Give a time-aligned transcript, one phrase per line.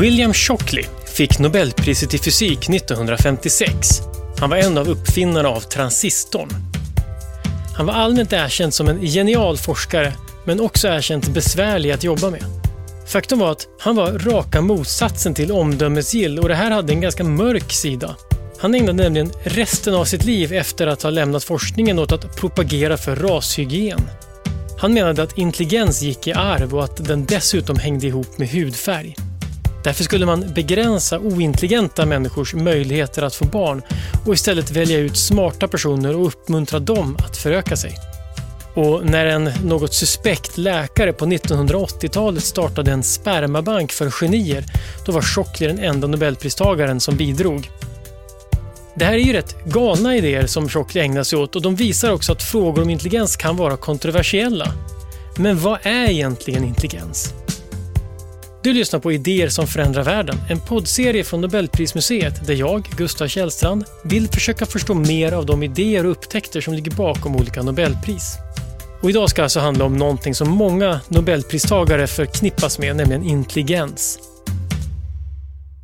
[0.00, 0.84] William Shockley
[1.16, 4.00] fick Nobelpriset i fysik 1956.
[4.38, 6.48] Han var en av uppfinnarna av transistorn.
[7.76, 10.12] Han var allmänt erkänd som en genial forskare,
[10.44, 12.44] men också erkänt besvärlig att jobba med.
[13.06, 17.24] Faktum var att han var raka motsatsen till omdömesgill och det här hade en ganska
[17.24, 18.16] mörk sida.
[18.60, 22.96] Han ägnade nämligen resten av sitt liv efter att ha lämnat forskningen åt att propagera
[22.96, 24.00] för rashygien.
[24.78, 29.16] Han menade att intelligens gick i arv och att den dessutom hängde ihop med hudfärg.
[29.84, 33.82] Därför skulle man begränsa ointelligenta människors möjligheter att få barn
[34.26, 37.94] och istället välja ut smarta personer och uppmuntra dem att föröka sig.
[38.74, 44.64] Och när en något suspekt läkare på 1980-talet startade en spermabank för genier,
[45.06, 47.70] då var Shockley den enda nobelpristagaren som bidrog.
[48.98, 52.12] Det här är ju rätt galna idéer som Shockley ägnar sig åt och de visar
[52.12, 54.72] också att frågor om intelligens kan vara kontroversiella.
[55.36, 57.34] Men vad är egentligen intelligens?
[58.62, 63.84] Du lyssnar på Idéer som förändrar världen, en poddserie från Nobelprismuseet där jag, Gustav Källstrand,
[64.04, 68.36] vill försöka förstå mer av de idéer och upptäckter som ligger bakom olika Nobelpris.
[69.02, 74.18] Och idag ska alltså handla om någonting som många Nobelpristagare förknippas med, nämligen intelligens.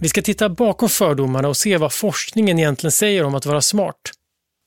[0.05, 4.11] Vi ska titta bakom fördomarna och se vad forskningen egentligen säger om att vara smart.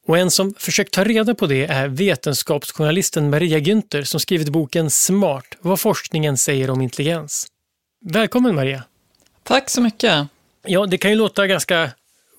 [0.08, 4.90] Och en som försökt ta reda på det är vetenskapsjournalisten Maria Günther som skrivit boken
[4.90, 7.48] Smart, vad forskningen säger om intelligens.
[8.06, 8.84] Välkommen Maria!
[9.44, 10.28] Tack så mycket!
[10.66, 11.92] Ja, det kan ju låta ganska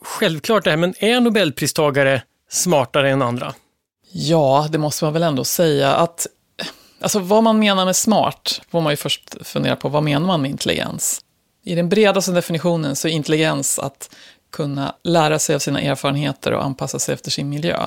[0.03, 3.55] självklart det här, men är nobelpristagare smartare än andra?
[4.13, 6.27] Ja, det måste man väl ändå säga att
[7.01, 10.43] Alltså vad man menar med smart får man ju först fundera på, vad menar man
[10.43, 11.25] med intelligens?
[11.69, 14.11] I den bredaste definitionen så är intelligens att
[14.52, 17.86] kunna lära sig av sina erfarenheter och anpassa sig efter sin miljö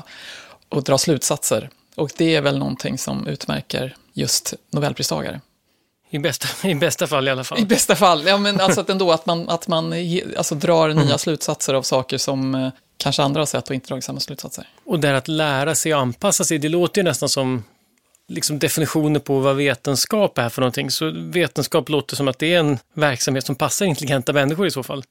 [0.69, 1.69] och dra slutsatser.
[1.95, 5.41] Och det är väl någonting som utmärker just nobelpristagare.
[6.09, 7.59] I bästa, I bästa fall i alla fall.
[7.59, 9.93] I bästa fall, ja men alltså att ändå att man, att man
[10.37, 11.17] alltså, drar nya mm.
[11.17, 14.67] slutsatser av saker som eh, kanske andra har sett och inte dragit samma slutsatser.
[14.85, 17.63] Och där att lära sig och anpassa sig, det låter ju nästan som
[18.31, 20.91] liksom definitioner på vad vetenskap är för någonting.
[20.91, 24.83] Så vetenskap låter som att det är en verksamhet som passar intelligenta människor i så
[24.83, 25.03] fall.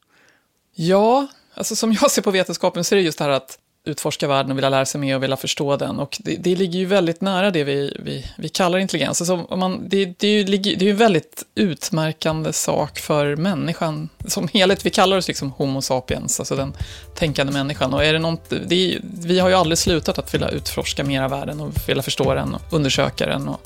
[0.75, 4.29] Ja, alltså som jag ser på vetenskapen så är det just det här att utforska
[4.29, 5.99] världen och vilja lära sig mer och vilja förstå den.
[5.99, 9.21] Och det, det ligger ju väldigt nära det vi, vi, vi kallar intelligens.
[9.21, 13.37] Alltså om man, det, det, är ju, det är ju en väldigt utmärkande sak för
[13.37, 14.87] människan som helhet.
[14.87, 16.73] Vi kallar oss liksom Homo sapiens, alltså den
[17.15, 17.95] tänkande människan.
[17.95, 21.29] Och är det något, det är, vi har ju aldrig slutat att vilja utforska mera
[21.29, 23.49] världen och vilja förstå den och undersöka den.
[23.49, 23.61] Och,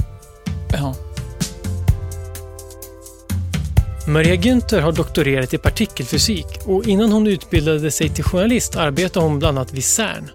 [0.72, 0.94] ja.
[4.06, 9.38] Maria Günther har doktorerat i partikelfysik och innan hon utbildade sig till journalist arbetade hon
[9.38, 10.30] bland annat vid CERN.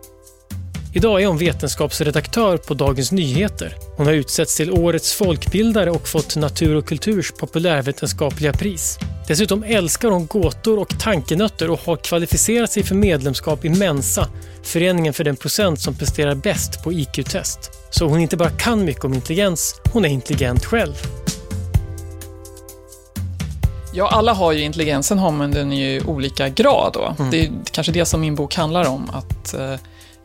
[0.94, 3.76] Idag är hon vetenskapsredaktör på Dagens Nyheter.
[3.98, 9.00] Hon har utsetts till Årets folkbildare och fått Natur och kulturs populärvetenskapliga pris.
[9.28, 14.28] Dessutom älskar hon gåtor och tankenötter och har kvalificerat sig för medlemskap i Mensa,
[14.64, 17.72] föreningen för den procent som presterar bäst på IQ-test.
[17.90, 20.96] Så hon inte bara kan mycket om intelligens, hon är intelligent själv.
[23.94, 27.16] Ja, alla har ju intelligensen, har man den i olika grad då.
[27.20, 27.32] Mm.
[27.32, 29.76] Det är kanske det som min bok handlar om, att eh,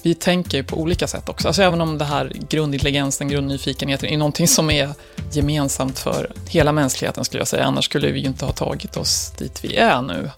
[0.02, 1.48] vi tänker på olika sätt också.
[1.48, 4.90] Alltså även om det här grundintelligensen, grundnyfikenheten är någonting som är
[5.32, 9.32] gemensamt för hela mänskligheten skulle jag säga, annars skulle vi ju inte ha tagit oss
[9.38, 10.30] dit vi är nu.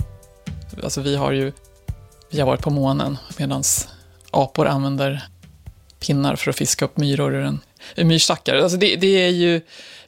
[0.85, 1.53] Alltså vi har ju,
[2.31, 3.63] vi har varit på månen medan
[4.31, 5.29] apor använder
[6.01, 7.61] pinnar för att fiska upp myror ur en,
[7.95, 8.63] en myrstackare.
[8.63, 9.61] Alltså det, det är ju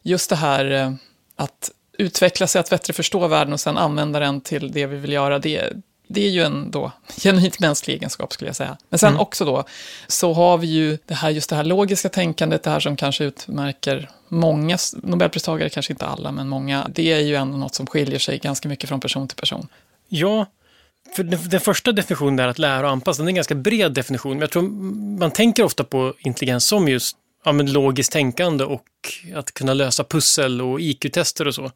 [0.03, 0.93] just det här eh,
[1.37, 5.13] att utveckla sig att bättre förstå världen och sen använda den till det vi vill
[5.13, 5.73] göra, det,
[6.09, 8.77] det är ju en då genuint mänsklig egenskap skulle jag säga.
[8.89, 9.21] Men sen mm.
[9.21, 9.65] också då,
[10.07, 13.25] så har vi ju det här, just det här logiska tänkandet, det här som kanske
[13.25, 16.91] utmärker många Nobelpristagare, kanske inte alla, men många.
[16.95, 19.69] Det är ju ändå något som skiljer sig ganska mycket från person till person.
[20.09, 20.47] Ja,
[21.17, 23.93] för den, den första definitionen är att lära och anpassa, den är en ganska bred
[23.93, 24.33] definition.
[24.33, 24.63] Men jag tror
[25.19, 27.17] man tänker ofta på intelligens som just
[27.49, 28.85] ja, men logiskt tänkande och
[29.35, 31.71] att kunna lösa pussel och IQ-tester och så.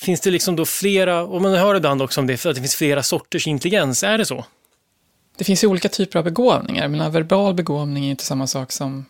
[0.00, 2.60] Finns det liksom då flera, och man hör ibland också om det, för att det
[2.60, 4.44] finns flera sorters intelligens, är det så?
[5.36, 9.04] Det finns ju olika typer av begåvningar, men verbal begåvning är inte samma sak som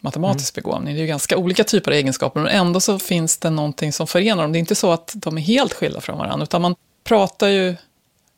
[0.00, 0.62] matematisk mm.
[0.62, 0.94] begåvning.
[0.94, 4.06] Det är ju ganska olika typer av egenskaper, men ändå så finns det någonting som
[4.06, 4.52] förenar dem.
[4.52, 7.76] Det är inte så att de är helt skilda från varandra, utan man pratar ju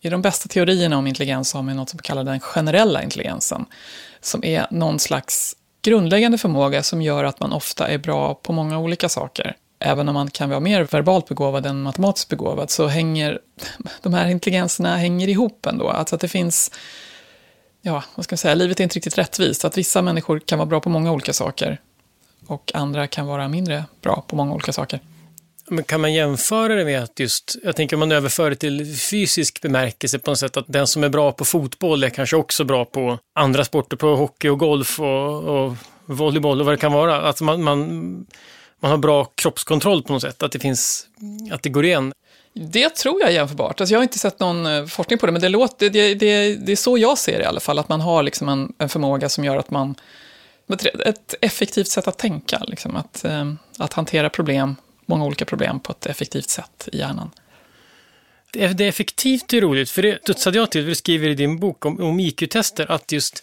[0.01, 3.65] i de bästa teorierna om intelligens har man något som kallas den generella intelligensen,
[4.21, 8.79] som är någon slags grundläggande förmåga som gör att man ofta är bra på många
[8.79, 9.57] olika saker.
[9.79, 13.39] Även om man kan vara mer verbalt begåvad än matematiskt begåvad så hänger
[14.03, 15.89] de här intelligenserna hänger ihop ändå.
[15.89, 16.71] Alltså att det finns
[17.83, 19.65] ja, vad ska jag säga, livet är inte riktigt rättvist.
[19.65, 21.81] Att vissa människor kan vara bra på många olika saker
[22.47, 25.01] och andra kan vara mindre bra på många olika saker.
[25.69, 28.97] Men kan man jämföra det med att just, jag tänker om man överför det till
[28.97, 32.65] fysisk bemärkelse på något sätt, att den som är bra på fotboll är kanske också
[32.65, 35.77] bra på andra sporter, på hockey och golf och, och
[36.07, 37.29] volleyboll och vad det kan vara.
[37.29, 37.87] Att man, man,
[38.81, 41.07] man har bra kroppskontroll på något sätt, att det finns,
[41.53, 42.13] att det går igen.
[42.53, 43.81] Det tror jag är jämförbart.
[43.81, 46.55] Alltså jag har inte sett någon eh, forskning på det, men det, låter, det, det,
[46.55, 48.89] det är så jag ser det i alla fall, att man har liksom en, en
[48.89, 49.95] förmåga som gör att man
[51.05, 55.93] ett effektivt sätt att tänka, liksom, att, eh, att hantera problem, många olika problem på
[55.93, 57.31] ett effektivt sätt i hjärnan.
[58.53, 61.59] Det är, effektivt är roligt, för det studsade jag till, för du skriver i din
[61.59, 63.43] bok om, om IQ-tester, att just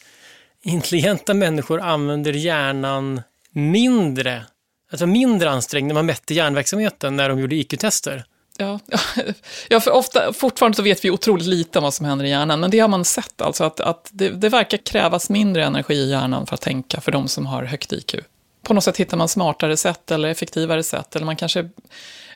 [0.62, 3.22] intelligenta människor använder hjärnan
[3.52, 4.46] mindre,
[4.92, 8.26] alltså mindre ansträngd när man mätte hjärnverksamheten när de gjorde IQ-tester.
[8.58, 8.80] Ja,
[9.70, 12.60] ja för ofta, fortfarande så vet vi otroligt lite om vad som händer i hjärnan,
[12.60, 16.10] men det har man sett, alltså att, att det, det verkar krävas mindre energi i
[16.10, 18.16] hjärnan för att tänka för de som har högt IQ.
[18.64, 21.70] På något sätt hittar man smartare sätt eller effektivare sätt, eller man kanske...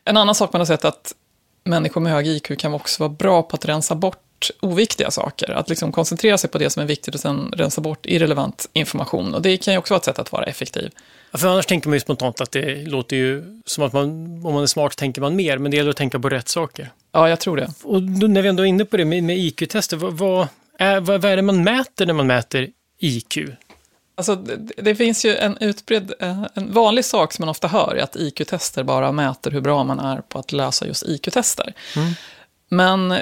[0.04, 1.14] En annan sak man har sett att
[1.64, 5.52] människor med hög IQ kan också vara bra på att rensa bort oviktiga saker.
[5.52, 9.34] Att liksom koncentrera sig på det som är viktigt och sen rensa bort irrelevant information.
[9.34, 10.92] Och det kan ju också vara ett sätt att vara effektiv.
[11.34, 14.10] För annars tänker man ju spontant att det låter ju som att man,
[14.46, 16.90] om man är smart tänker man mer, men det gäller att tänka på rätt saker.
[17.12, 17.70] Ja, jag tror det.
[17.84, 20.48] Och när vi ändå är inne på det med, med IQ-tester, vad, vad,
[20.80, 22.68] är, vad, vad är det man mäter när man mäter
[23.00, 23.38] IQ?
[24.18, 27.96] Alltså, det, det, finns ju en utbredd, eh, en vanlig sak som man ofta hör
[27.96, 31.74] är att IQ-tester bara mäter hur bra man är på att lösa just IQ-tester.
[31.96, 32.14] Mm.
[32.70, 33.16] Men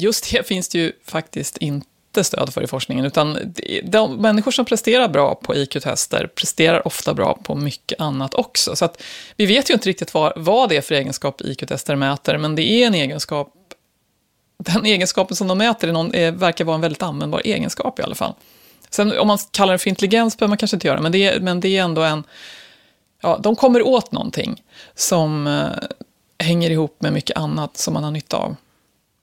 [0.00, 4.64] just det finns det ju faktiskt inte stöd för i forskningen, utan de människor som
[4.64, 8.76] presterar bra på IQ-tester presterar ofta bra på mycket annat också.
[8.76, 9.02] Så att
[9.36, 12.62] vi vet ju inte riktigt vad, vad det är för egenskap IQ-tester mäter, men det
[12.62, 13.54] är en egenskap
[14.58, 18.02] den egenskapen som de mäter är någon, är, verkar vara en väldigt användbar egenskap i
[18.02, 18.34] alla fall.
[18.94, 21.40] Sen om man kallar det för intelligens behöver man kanske inte göra, men det är,
[21.40, 22.24] men det är ändå en...
[23.22, 24.62] Ja, de kommer åt någonting
[24.94, 25.68] som eh,
[26.38, 28.56] hänger ihop med mycket annat som man har nytta av.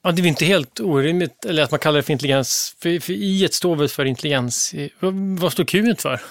[0.04, 3.00] Ja, det är väl inte helt orimligt, eller att man kallar det för intelligens, för,
[3.00, 4.76] för i står väl för intelligens.
[5.00, 6.22] Vad, vad står Q för?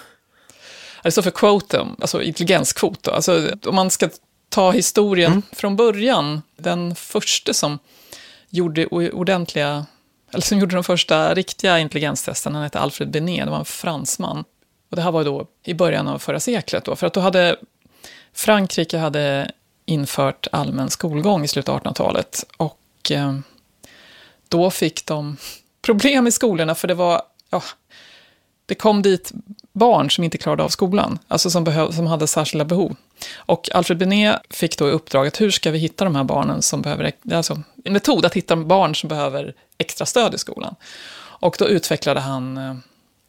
[1.03, 3.03] Det står för quotum, alltså intelligenskvot.
[3.03, 3.11] Då.
[3.11, 4.09] Alltså, om man ska
[4.49, 5.43] ta historien mm.
[5.53, 7.79] från början, den första som
[8.51, 9.87] gjorde ordentliga,
[10.33, 14.45] eller som gjorde de första riktiga intelligenstesterna, han hette Alfred Binet, det var en fransman.
[14.91, 17.57] Och det här var då i början av förra seklet då, för att då hade
[18.33, 19.51] Frankrike hade
[19.85, 23.39] infört allmän skolgång i slutet av 1800-talet och eh,
[24.49, 25.37] då fick de
[25.83, 27.63] problem i skolorna, för det var, ja,
[28.67, 29.33] det kom dit
[29.81, 32.97] barn som inte klarade av skolan, alltså som, behöv, som hade särskilda behov.
[33.37, 36.63] Och Alfred Binet fick då i uppdrag att hur ska vi hitta de här barnen
[36.63, 40.75] som behöver, alltså en metod att hitta barn som behöver extra stöd i skolan.
[41.41, 42.75] Och då utvecklade han eh,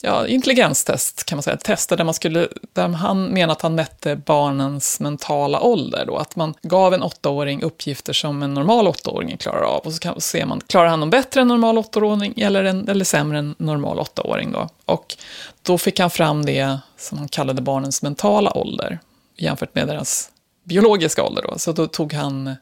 [0.01, 1.57] ja, intelligenstest, kan man säga.
[1.57, 6.05] Tester där, man skulle, där han menar att han mätte barnens mentala ålder.
[6.05, 9.79] Då, att man gav en åttaåring uppgifter som en normal åttaåring klarar av.
[9.79, 12.87] Och så kan, ser man, klarar han dem bättre än en normal åttaåring eller, en,
[12.87, 14.51] eller sämre än en normal åttaåring?
[14.51, 14.69] Då?
[14.85, 15.15] Och
[15.61, 18.99] då fick han fram det som han kallade barnens mentala ålder
[19.37, 20.29] jämfört med deras
[20.63, 21.41] biologiska ålder.
[21.41, 21.59] Då.
[21.59, 22.55] Så då tog han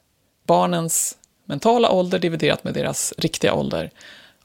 [0.47, 3.92] barnens mentala ålder dividerat med deras riktiga ålder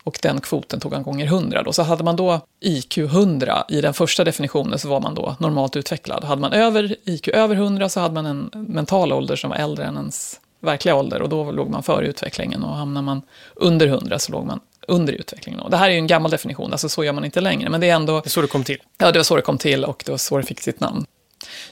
[0.04, 1.62] och den kvoten tog han gånger 100.
[1.62, 1.72] Då.
[1.72, 5.76] Så hade man då IQ 100 i den första definitionen så var man då normalt
[5.76, 6.25] utvecklad.
[6.25, 9.84] Hade man över, IQ över 100 så hade man en mental ålder som var äldre
[9.84, 13.23] än ens verkliga ålder och då låg man före utvecklingen och hamnar man
[13.54, 15.61] under 100 så låg man under utvecklingen.
[15.61, 17.70] Och det här är ju en gammal definition, alltså så gör man inte längre.
[17.70, 18.20] Men det är ändå...
[18.20, 18.78] Det är så det kom till.
[18.99, 21.04] Ja, det var så det kom till och det var så det fick sitt namn.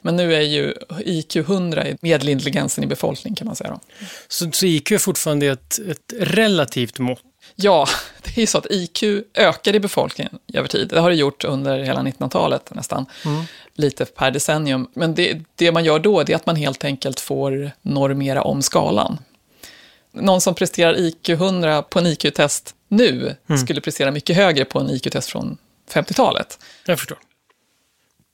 [0.03, 0.75] Men nu är ju
[1.05, 3.71] IQ 100 medelintelligensen i befolkningen kan man säga.
[3.71, 3.81] Då.
[4.29, 7.23] Så, så IQ är fortfarande ett, ett relativt mått
[7.55, 7.89] Ja,
[8.23, 9.03] det är ju så att IQ
[9.35, 10.89] ökar i befolkningen över tid.
[10.89, 13.45] Det har det gjort under hela 1900-talet nästan, mm.
[13.75, 14.89] lite per decennium.
[14.95, 19.19] Men det, det man gör då är att man helt enkelt får normera om skalan.
[20.13, 23.59] Någon som presterar IQ 100 på en IQ-test nu mm.
[23.59, 25.57] skulle prestera mycket högre på en IQ-test från
[25.93, 26.59] 50-talet.
[26.87, 27.19] Jag förstår.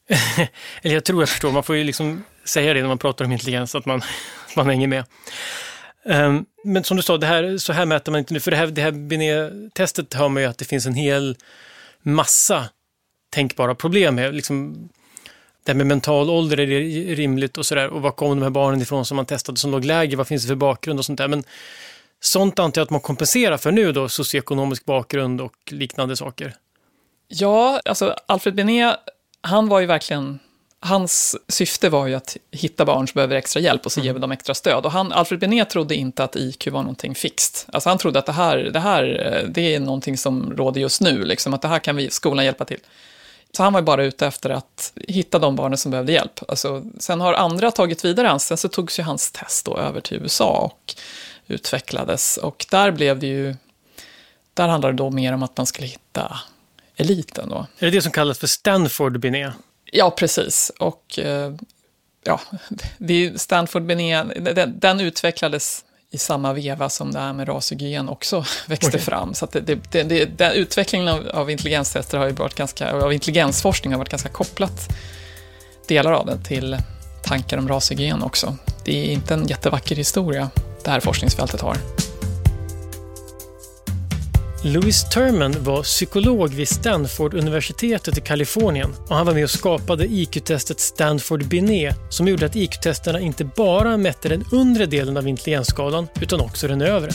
[0.83, 3.33] Eller jag tror jag förstår, man får ju liksom säga det när man pratar om
[3.33, 4.03] intelligens, att man,
[4.49, 5.05] att man hänger med.
[6.09, 8.57] Um, men som du sa, det här, så här mäter man inte nu, för det
[8.57, 11.37] här, det här Binet-testet hör man ju att det finns en hel
[12.03, 12.69] massa
[13.31, 14.35] tänkbara problem med.
[14.35, 14.89] Liksom,
[15.65, 16.81] det här med mental ålder, är det
[17.15, 17.89] rimligt och sådär?
[17.89, 20.17] Och var kom de här barnen ifrån som man testade som låg lägre?
[20.17, 21.29] Vad finns det för bakgrund och sånt där?
[21.29, 21.45] Men
[22.21, 26.55] sånt antar jag att man kompenserar för nu då, socioekonomisk bakgrund och liknande saker.
[27.29, 28.97] Ja, alltså Alfred Binet,
[29.41, 30.39] han var ju verkligen
[30.81, 34.19] hans syfte var ju att hitta barn som behöver extra hjälp och så ger vi
[34.19, 34.85] dem extra stöd.
[34.85, 37.67] Och han, Alfred Binet trodde inte att IQ var någonting fixt.
[37.73, 39.05] Alltså han trodde att det här, det här
[39.55, 42.65] det är någonting som råder just nu, liksom, att det här kan vi skolan hjälpa
[42.65, 42.81] till.
[43.57, 46.41] Så han var bara ute efter att hitta de barnen som behövde hjälp.
[46.49, 50.01] Alltså, sen har andra tagit vidare hans, sen så togs ju hans test då över
[50.01, 50.95] till USA och
[51.47, 52.37] utvecklades.
[52.37, 53.57] Och där blev det ju,
[54.55, 56.41] där handlade det då mer om att man skulle hitta
[56.97, 57.67] eliten då.
[57.79, 59.53] Är det det som kallas för Stanford Binet?
[59.93, 60.73] Ja, precis.
[60.79, 61.55] Och eh,
[62.25, 62.41] ja,
[63.37, 68.89] Stanford Binet, den, den, utvecklades i samma veva som det här med rashygien också växte
[68.89, 69.01] okay.
[69.01, 69.35] fram.
[69.35, 73.93] Så det, det, det, det, utvecklingen av, av intelligenstester har ju varit ganska, av intelligensforskning
[73.93, 74.89] har varit ganska kopplat,
[75.89, 76.77] delar av den, till
[77.25, 78.57] tankar om rashygien också.
[78.85, 80.51] Det är inte en jättevacker historia
[80.85, 81.77] det här forskningsfältet har.
[84.63, 90.81] Louis Terman var psykolog vid Stanford-universitetet i Kalifornien och han var med och skapade IQ-testet
[90.81, 96.41] Stanford Binet som gjorde att IQ-testerna inte bara mätte den undre delen av intelligensskalan utan
[96.41, 97.11] också den övre.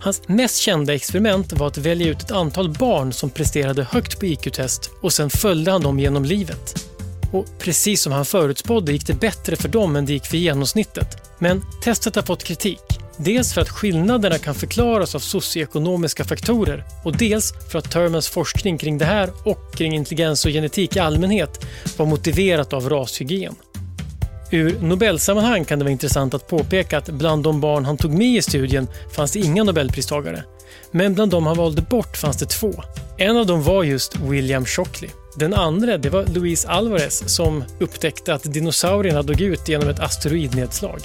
[0.00, 4.26] Hans mest kända experiment var att välja ut ett antal barn som presterade högt på
[4.26, 6.86] IQ-test och sen följde han dem genom livet.
[7.32, 11.16] Och precis som han förutspådde gick det bättre för dem än det gick för genomsnittet.
[11.38, 13.00] Men testet har fått kritik.
[13.24, 18.78] Dels för att skillnaderna kan förklaras av socioekonomiska faktorer och dels för att Termans forskning
[18.78, 23.54] kring det här och kring intelligens och genetik i allmänhet var motiverat av rashygien.
[24.50, 28.36] Ur Nobelsammanhang kan det vara intressant att påpeka att bland de barn han tog med
[28.36, 30.44] i studien fanns det inga Nobelpristagare.
[30.90, 32.72] Men bland de han valde bort fanns det två.
[33.18, 35.10] En av dem var just William Shockley.
[35.36, 41.00] Den andra det var Luis Alvarez som upptäckte att dinosaurierna dog ut genom ett asteroidnedslag.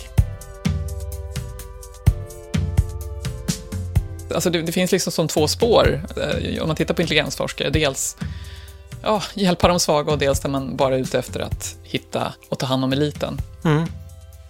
[4.33, 7.69] Alltså det, det, finns liksom som två spår eh, om man tittar på intelligensforskare.
[7.69, 8.17] Dels
[9.03, 12.59] ja, hjälpa de svaga och dels där man bara är ute efter att hitta och
[12.59, 13.37] ta hand om eliten.
[13.65, 13.85] Mm.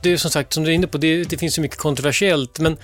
[0.02, 2.60] Det är som sagt, som du är inne på, det, det finns ju mycket kontroversiellt,
[2.60, 2.78] men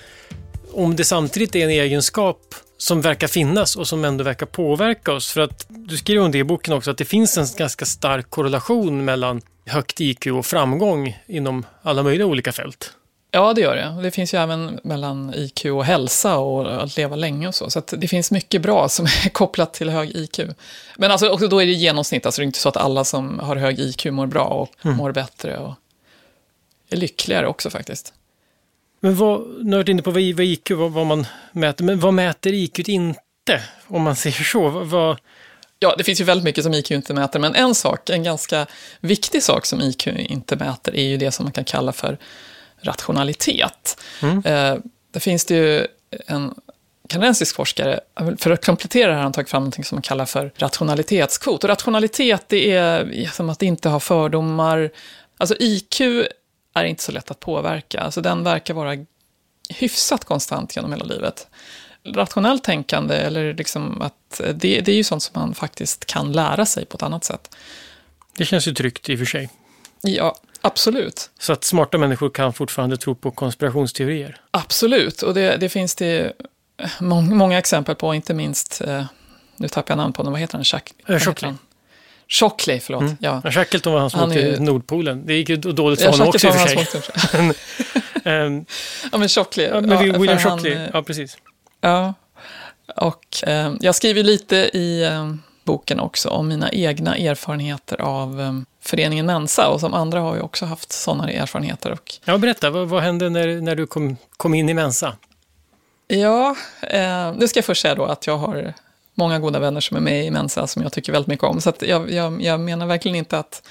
[0.72, 5.32] om det samtidigt är en egenskap som verkar finnas och som ändå verkar påverka oss.
[5.32, 8.30] För att du skriver om det i boken också, att det finns en ganska stark
[8.30, 12.92] korrelation mellan högt IQ och framgång inom alla möjliga olika fält.
[13.34, 14.02] Ja, det gör det.
[14.02, 17.70] Det finns ju även mellan IQ och hälsa och att leva länge och så.
[17.70, 20.40] Så det finns mycket bra som är kopplat till hög IQ.
[20.96, 23.38] Men alltså, också då är det genomsnitt, alltså det är inte så att alla som
[23.38, 24.96] har hög IQ mår bra och mm.
[24.96, 25.74] mår bättre och
[26.90, 28.12] är lyckligare också faktiskt.
[29.00, 32.00] Men vad, nu har du varit inne på vad, IQ, vad, vad, man mäter, men
[32.00, 33.62] vad mäter IQ inte?
[33.86, 34.68] Om man säger så.
[34.68, 35.18] Vad,
[35.78, 38.66] Ja, det finns ju väldigt mycket som IQ inte mäter, men en sak, en ganska
[39.00, 42.18] viktig sak som IQ inte mäter är ju det som man kan kalla för
[42.82, 44.00] rationalitet.
[44.22, 44.36] Mm.
[44.36, 44.78] Eh,
[45.10, 45.86] där finns det ju
[46.26, 46.54] en
[47.08, 48.00] kanadensisk forskare,
[48.38, 51.64] för att komplettera det här han tagit fram något som man kallar för rationalitetskvot.
[51.64, 54.90] Och rationalitet, det är som att inte ha fördomar.
[55.38, 56.00] Alltså IQ
[56.74, 58.00] är inte så lätt att påverka.
[58.00, 58.96] Alltså den verkar vara
[59.68, 61.46] hyfsat konstant genom hela livet.
[62.04, 66.66] Rationellt tänkande, eller liksom att det, det är ju sånt som man faktiskt kan lära
[66.66, 67.56] sig på ett annat sätt.
[68.36, 69.48] Det känns ju tryggt i och för sig.
[70.02, 71.30] Ja, Absolut.
[71.38, 74.40] Så att smarta människor kan fortfarande tro på konspirationsteorier?
[74.50, 76.32] Absolut, och det, det finns det
[77.00, 79.04] många, många exempel på, inte minst, eh,
[79.56, 80.64] nu tappar jag namn på honom, vad heter han?
[80.66, 81.52] Jack, äh, Shockley.
[82.28, 83.02] Shockley, förlåt.
[83.02, 83.16] Mm.
[83.20, 83.42] Ja.
[83.50, 85.26] Shackleton var han som han åkte till Nordpolen.
[85.26, 87.40] Det gick ju dåligt för ja, honom också i och för sig.
[87.40, 87.54] um,
[89.12, 89.66] ja, men Shockley.
[89.66, 91.36] Ja, men ja, William Shockley, han, ja precis.
[91.80, 92.14] Ja,
[92.96, 98.52] och eh, jag skriver lite i eh, boken också om mina egna erfarenheter av eh,
[98.82, 101.92] föreningen Mensa och som andra har ju också haft sådana erfarenheter.
[101.92, 102.14] Och...
[102.24, 105.16] Ja, berätta, vad, vad hände när, när du kom, kom in i Mensa?
[106.08, 108.74] Ja, eh, nu ska jag först säga då att jag har
[109.14, 111.60] många goda vänner som är med i Mensa som jag tycker väldigt mycket om.
[111.60, 113.62] Så jag, jag, jag, menar verkligen inte att,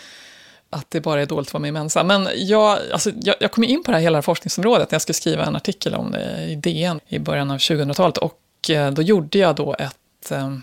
[0.70, 2.04] att det bara är dåligt att vara med i Mensa.
[2.04, 5.14] Men jag, alltså, jag, jag kom in på det här hela forskningsområdet när jag skulle
[5.14, 8.18] skriva en artikel om det i DN i början av 2000-talet.
[8.18, 10.58] Och eh, då gjorde jag då ett eh,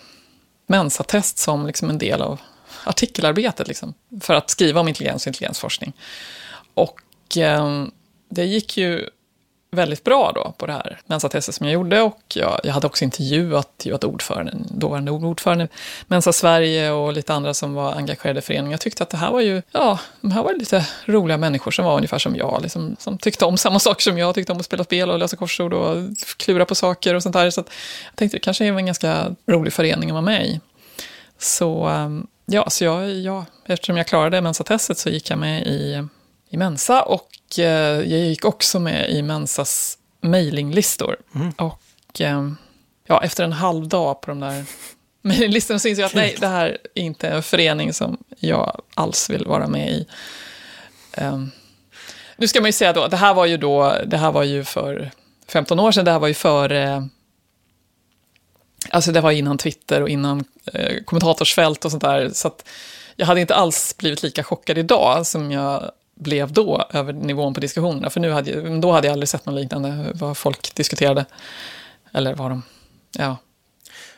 [0.67, 2.40] Mensa-test som liksom en del av
[2.88, 5.92] artikelarbetet liksom, för att skriva om intelligens och intelligensforskning.
[6.75, 7.87] Och eh,
[8.28, 9.09] det gick ju
[9.71, 13.04] väldigt bra då på det här Mensa-testet som jag gjorde och jag, jag hade också
[13.04, 15.68] intervjuat, intervjuat ordföranden, dåvarande ordförande
[16.07, 18.71] Mensa Sverige och lite andra som var engagerade i föreningen.
[18.71, 21.85] Jag tyckte att det här var ju, ja, de här var lite roliga människor som
[21.85, 24.64] var ungefär som jag, liksom, som tyckte om samma saker som jag, tyckte om att
[24.64, 25.97] spela spel och lösa korsord och
[26.37, 27.50] klura på saker och sånt där.
[27.50, 30.61] Så jag tänkte det kanske är en ganska rolig förening att vara med i.
[31.38, 36.05] Så ehm, Ja, så jag, ja, eftersom jag klarade Mensa-testet så gick jag med i,
[36.50, 37.64] i Mensa och eh,
[38.00, 41.17] jag gick också med i Mensas mailinglistor.
[41.35, 41.50] Mm.
[41.50, 42.50] Och eh,
[43.07, 44.64] ja, efter en halv dag på de där
[45.23, 49.31] mejllistan så inser jag att nej, det här är inte en förening som jag alls
[49.31, 50.07] vill vara med i.
[51.17, 51.50] Um,
[52.37, 54.64] nu ska man ju säga då, det här var ju då, det här var ju
[54.64, 55.11] för
[55.49, 57.09] 15 år sedan, det här var ju före
[58.90, 62.30] Alltså det var innan Twitter och innan eh, kommentatorsfält och sånt där.
[62.33, 62.68] Så att
[63.16, 67.61] jag hade inte alls blivit lika chockad idag som jag blev då över nivån på
[67.61, 68.11] diskussionerna.
[68.11, 71.25] För nu hade jag, då hade jag aldrig sett något liknande, vad folk diskuterade.
[72.12, 72.62] Eller vad de,
[73.18, 73.37] ja.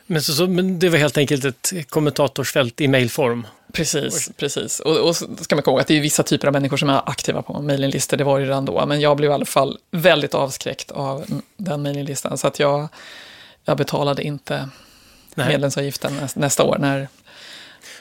[0.06, 3.46] Men, så, så, men det var helt enkelt ett kommentatorsfält i mejlform?
[3.72, 4.80] Precis, precis.
[4.80, 7.10] Och, och ska man komma ihåg att det är vissa typer av människor som är
[7.10, 8.86] aktiva på mejlinglistor, det var det redan då.
[8.86, 12.38] Men jag blev i alla fall väldigt avskräckt av den mejlinglistan.
[12.38, 12.88] Så att jag,
[13.70, 14.68] jag betalade inte
[15.34, 15.48] Nej.
[15.48, 17.08] medlemsavgiften nästa år när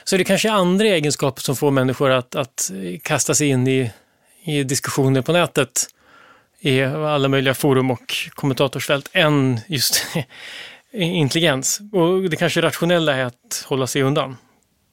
[0.04, 2.70] så det kanske är andra egenskaper som får människor att, att
[3.02, 3.90] kasta sig in i,
[4.42, 5.86] i diskussioner på nätet
[6.60, 10.06] i alla möjliga forum och kommentatorsfält än just
[10.92, 11.80] intelligens.
[11.92, 14.36] Och det kanske rationella är att hålla sig undan.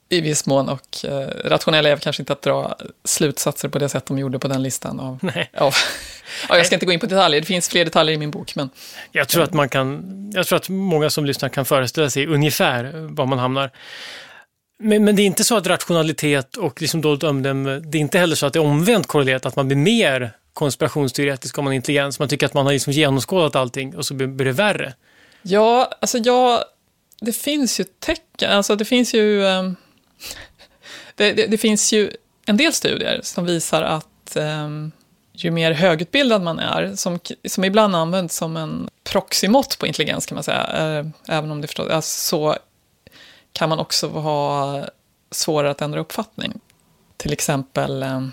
[0.10, 4.06] I viss mån, och eh, rationella är kanske inte att dra slutsatser på det sätt
[4.06, 5.00] de gjorde på den listan.
[5.00, 5.50] Av, Nej.
[5.58, 5.74] Av,
[6.50, 8.56] ja, jag ska inte gå in på detaljer, det finns fler detaljer i min bok.
[8.56, 8.70] Men,
[9.12, 12.92] jag, tror att man kan, jag tror att många som lyssnar kan föreställa sig ungefär
[12.94, 13.72] var man hamnar.
[14.80, 18.20] Men, men det är inte så att rationalitet och liksom dåligt omdöme, det är inte
[18.20, 21.76] heller så att det är omvänt korrelerat, att man blir mer konspirationsteoretisk om man är
[21.76, 22.20] intelligens.
[22.20, 24.94] Man tycker att man har liksom genomskådat allting och så blir det värre.
[25.42, 26.64] Ja, alltså jag,
[27.22, 29.76] det finns ju tecken, alltså det finns ju, um,
[31.16, 32.12] det, det, det, finns ju
[32.46, 34.92] en del studier som visar att um,
[35.34, 40.36] ju mer högutbildad man är, som, som ibland används som en proxymått på intelligens kan
[40.36, 42.58] man säga, uh, även om det förstås, alltså, så
[43.54, 44.86] kan man också ha
[45.32, 46.60] svårare att ändra uppfattning.
[47.18, 48.28] Till exempel, eh,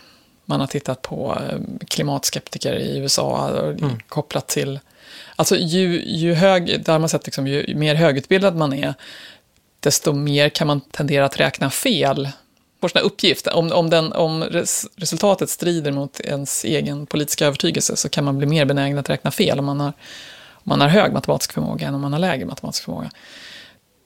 [0.45, 3.99] man har tittat på eh, klimatskeptiker i USA mm.
[4.09, 4.81] kopplat till...
[5.37, 8.95] Alltså ju, ju hög, där man sett liksom, ju mer högutbildad man är,
[9.85, 12.29] desto mer kan man tendera att räkna fel
[12.81, 13.55] på sina uppgifter.
[13.55, 18.39] Om, om, den, om res, resultatet strider mot ens egen politiska övertygelse så kan man
[18.39, 19.93] bli mer benägen att räkna fel om man har,
[20.53, 23.11] om man har hög matematisk förmåga än om man har lägre matematisk förmåga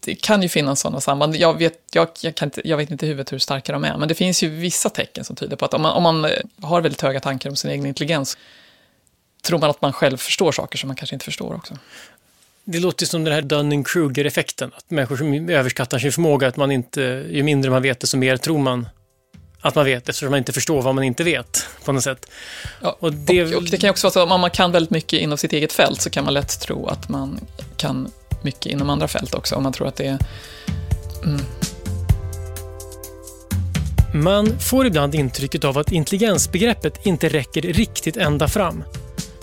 [0.08, 1.36] det kan ju finnas sådana samband.
[1.36, 3.96] Jag vet, jag, jag, kan inte, jag vet inte i huvudet hur starka de är,
[3.96, 6.30] men det finns ju vissa tecken som tyder på att om man, om man eh,
[6.62, 8.38] har väldigt höga tankar om sin egen intelligens,
[9.42, 11.76] tror man att man själv förstår saker som man kanske inte förstår också.
[12.70, 17.26] Det låter som den här Dunning-Kruger-effekten, att människor som överskattar sin förmåga, att man inte,
[17.30, 18.88] ju mindre man vet, desto mer tror man
[19.60, 22.26] att man vet, eftersom man inte förstår vad man inte vet på något sätt.
[22.82, 23.44] Ja, och, det...
[23.44, 25.52] Och, och det kan också vara så att om man kan väldigt mycket inom sitt
[25.52, 27.40] eget fält så kan man lätt tro att man
[27.76, 28.10] kan
[28.42, 30.18] mycket inom andra fält också, om man tror att det är...
[31.24, 31.40] Mm.
[34.14, 38.84] Man får ibland intrycket av att intelligensbegreppet inte räcker riktigt ända fram.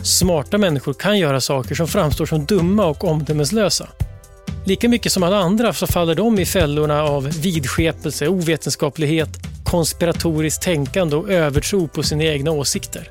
[0.06, 3.90] Smarta människor kan göra saker som framstår som dumma och omdömeslösa.
[4.66, 9.30] Lika mycket som alla andra så faller de i fällorna av vidskepelse, ovetenskaplighet,
[9.64, 13.10] konspiratoriskt tänkande och övertro på sina egna åsikter.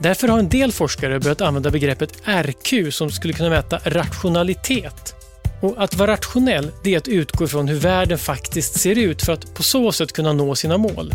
[0.00, 5.14] Därför har en del forskare börjat använda begreppet RQ som skulle kunna mäta rationalitet.
[5.62, 9.32] Och att vara rationell, det är att utgå ifrån hur världen faktiskt ser ut för
[9.32, 11.14] att på så sätt kunna nå sina mål.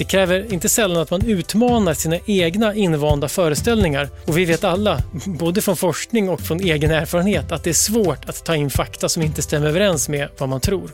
[0.00, 5.02] Det kräver inte sällan att man utmanar sina egna invanda föreställningar och vi vet alla,
[5.26, 9.08] både från forskning och från egen erfarenhet, att det är svårt att ta in fakta
[9.08, 10.90] som inte stämmer överens med vad man tror.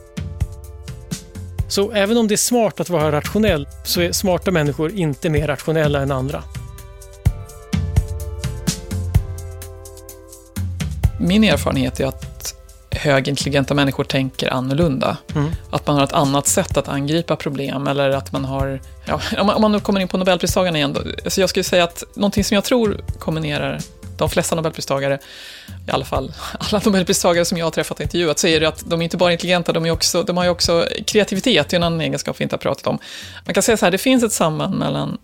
[1.69, 5.47] Så även om det är smart att vara rationell så är smarta människor inte mer
[5.47, 6.43] rationella än andra.
[11.21, 12.56] Min erfarenhet är att
[13.07, 15.17] högintelligenta människor tänker annorlunda.
[15.35, 15.51] Mm.
[15.71, 19.63] Att man har ett annat sätt att angripa problem eller att man har, ja, om
[19.63, 22.55] man nu kommer in på Nobelpristagarna igen, då, alltså jag skulle säga att någonting som
[22.55, 23.81] jag tror kombinerar
[24.19, 25.19] de flesta Nobelpristagare,
[25.89, 28.83] i alla fall alla Nobelpristagare som jag har träffat och intervjuat, så är det att
[28.87, 31.79] de är inte bara intelligenta, de, är också, de har ju också kreativitet, det är
[31.79, 32.99] en annan egenskap vi inte har pratat om.
[33.45, 35.19] Man kan säga så här, det finns ett samband mellan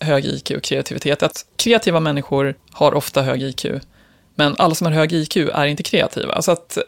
[0.00, 3.66] hög IQ och kreativitet, att kreativa människor har ofta hög IQ,
[4.34, 6.42] men alla som har hög IQ är inte kreativa.
[6.42, 6.78] Så att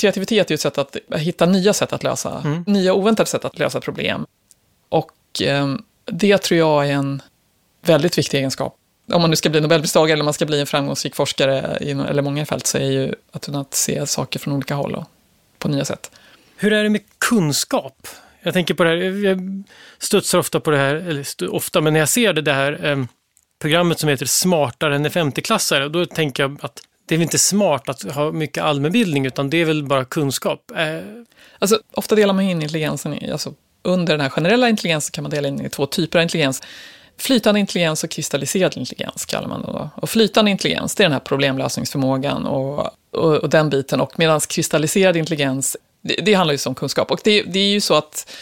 [0.00, 2.64] kreativitet är ju ett sätt att hitta nya sätt att lösa, mm.
[2.66, 4.26] nya oväntade sätt att lösa problem.
[4.88, 7.22] Och eh, det tror jag är en
[7.82, 8.76] väldigt viktig egenskap.
[9.12, 12.22] Om man nu ska bli Nobelpristagare eller man ska bli en framgångsrik forskare, i, eller
[12.22, 15.04] många fält, så är ju att kunna se saker från olika håll och
[15.58, 16.10] på nya sätt.
[16.56, 18.08] Hur är det med kunskap?
[18.42, 19.64] Jag tänker på det här, jag
[19.98, 23.04] studsar ofta på det här, eller ofta, men när jag ser det, det här eh,
[23.60, 27.38] programmet som heter Smartare än en 50-klassare, då tänker jag att det är väl inte
[27.38, 30.70] smart att ha mycket allmänbildning, utan det är väl bara kunskap.
[30.76, 31.00] Eh.
[31.58, 35.30] Alltså, ofta delar man in intelligensen i, alltså, under den här generella intelligensen kan man
[35.30, 36.62] dela in i två typer av intelligens.
[37.18, 39.90] Flytande intelligens och kristalliserad intelligens kallar man det då.
[39.94, 42.78] Och flytande intelligens, det är den här problemlösningsförmågan och,
[43.10, 44.00] och, och den biten.
[44.00, 47.10] Och medan kristalliserad intelligens Det, det handlar ju om kunskap.
[47.10, 48.32] Och det, det är ju så att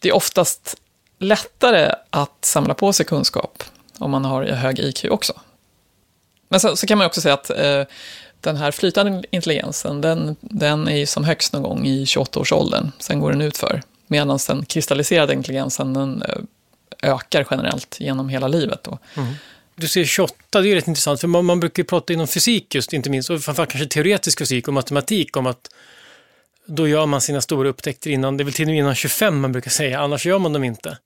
[0.00, 0.76] det är oftast
[1.18, 3.62] lättare att samla på sig kunskap
[3.98, 5.32] om man har hög IQ också.
[6.48, 7.82] Men så, så kan man också säga att eh,
[8.40, 12.90] den här flytande intelligensen, den, den är ju som högst någon gång i 28-årsåldern.
[12.98, 13.82] Sen går den utför.
[14.06, 18.84] Medan den kristalliserade intelligensen, den eh, ökar generellt genom hela livet.
[18.84, 18.98] Då.
[19.16, 19.34] Mm.
[19.76, 22.74] Du säger 28, det är rätt intressant, för man, man brukar ju prata inom fysik
[22.74, 25.70] just, inte minst, och framförallt kanske teoretisk fysik och matematik om att
[26.66, 29.40] då gör man sina stora upptäckter innan, det är väl till och med innan 25
[29.40, 30.98] man brukar säga, annars gör man dem inte.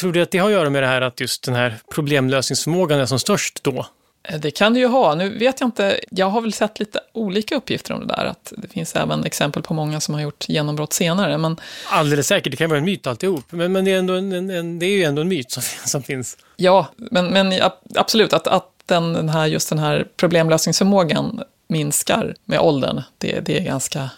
[0.00, 3.00] Tror du att det har att göra med det här att just den här problemlösningsförmågan
[3.00, 3.86] är som störst då?
[4.22, 5.14] Eh, det kan det ju ha.
[5.14, 8.24] Nu vet jag inte, jag har väl sett lite olika uppgifter om det där.
[8.24, 11.38] Att det finns även exempel på många som har gjort genombrott senare.
[11.38, 11.56] Men...
[11.90, 13.44] Alldeles säkert, det kan vara en myt alltihop.
[13.50, 16.02] Men, men det, är ändå en, en, det är ju ändå en myt som, som
[16.02, 16.36] finns.
[16.56, 17.60] Ja, men, men
[17.94, 23.58] absolut, att, att den, den här, just den här problemlösningsförmågan minskar med åldern, det, det
[23.58, 24.10] är ganska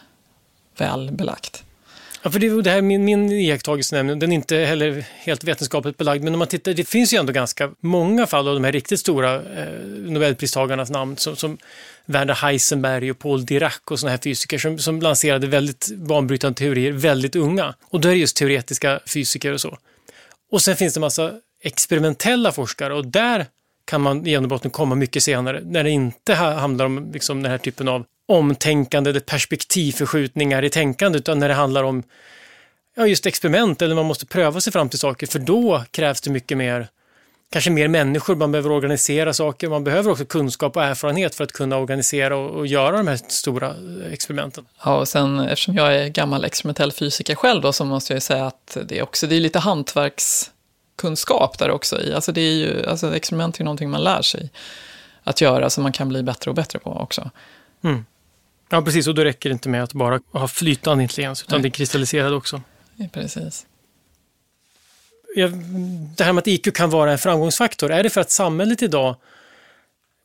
[0.77, 1.65] väl belagt.
[2.23, 6.25] Ja, för det, det här min, min iakttagelse, den är inte heller helt vetenskapligt belagd,
[6.25, 9.01] men om man tittar, det finns ju ändå ganska många fall av de här riktigt
[9.01, 11.59] stora eh, Nobelpristagarnas namn, som, som
[12.07, 16.93] Werner Heisenberg och Paul Dirac och sådana här fysiker som, som lanserade väldigt banbrytande teorier
[16.93, 17.75] väldigt unga.
[17.91, 19.79] Och då är det just teoretiska fysiker och så.
[20.53, 23.47] Och sen finns det en massa experimentella forskare och där
[23.85, 27.59] kan man i botten komma mycket senare, när det inte handlar om liksom den här
[27.59, 32.03] typen av omtänkande eller perspektivförskjutningar i tänkande, utan när det handlar om
[32.97, 36.31] ja, just experiment eller man måste pröva sig fram till saker, för då krävs det
[36.31, 36.89] mycket mer
[37.53, 41.53] kanske mer människor, man behöver organisera saker, man behöver också kunskap och erfarenhet för att
[41.53, 43.75] kunna organisera och, och göra de här stora
[44.13, 44.65] experimenten.
[44.85, 48.21] Ja, och sen eftersom jag är gammal experimentell fysiker själv då, så måste jag ju
[48.21, 52.15] säga att det är också, det är lite hantverkskunskap där också i.
[52.15, 54.51] Alltså det är ju, alltså experiment är ju någonting man lär sig
[55.25, 57.31] att göra, som man kan bli bättre och bättre på också.
[57.85, 58.05] Mm.
[58.71, 59.07] Ja, precis.
[59.07, 61.63] Och då räcker det inte med att bara ha flytande intelligens, utan Nej.
[61.63, 62.63] det är kristalliserad också.
[62.97, 63.67] Ja, precis.
[66.17, 69.17] Det här med att IQ kan vara en framgångsfaktor, är det för att samhället idag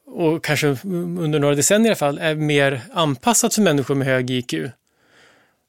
[0.05, 4.31] och kanske under några decennier i alla fall, är mer anpassat för människor med hög
[4.31, 4.53] IQ?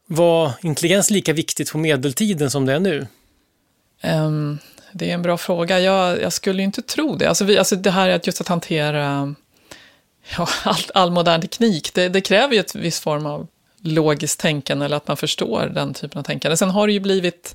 [0.06, 3.06] Var intelligens lika viktigt på medeltiden som det är nu?
[4.02, 4.58] Um,
[4.92, 5.80] det är en bra fråga.
[5.80, 7.28] Jag, jag skulle inte tro det.
[7.28, 9.34] Alltså, vi, alltså det här att just att hantera
[10.38, 13.46] ja, all, all modern teknik, det, det kräver ju ett viss form av
[13.82, 16.56] logiskt tänkande eller att man förstår den typen av tänkande.
[16.56, 17.54] Sen har det ju blivit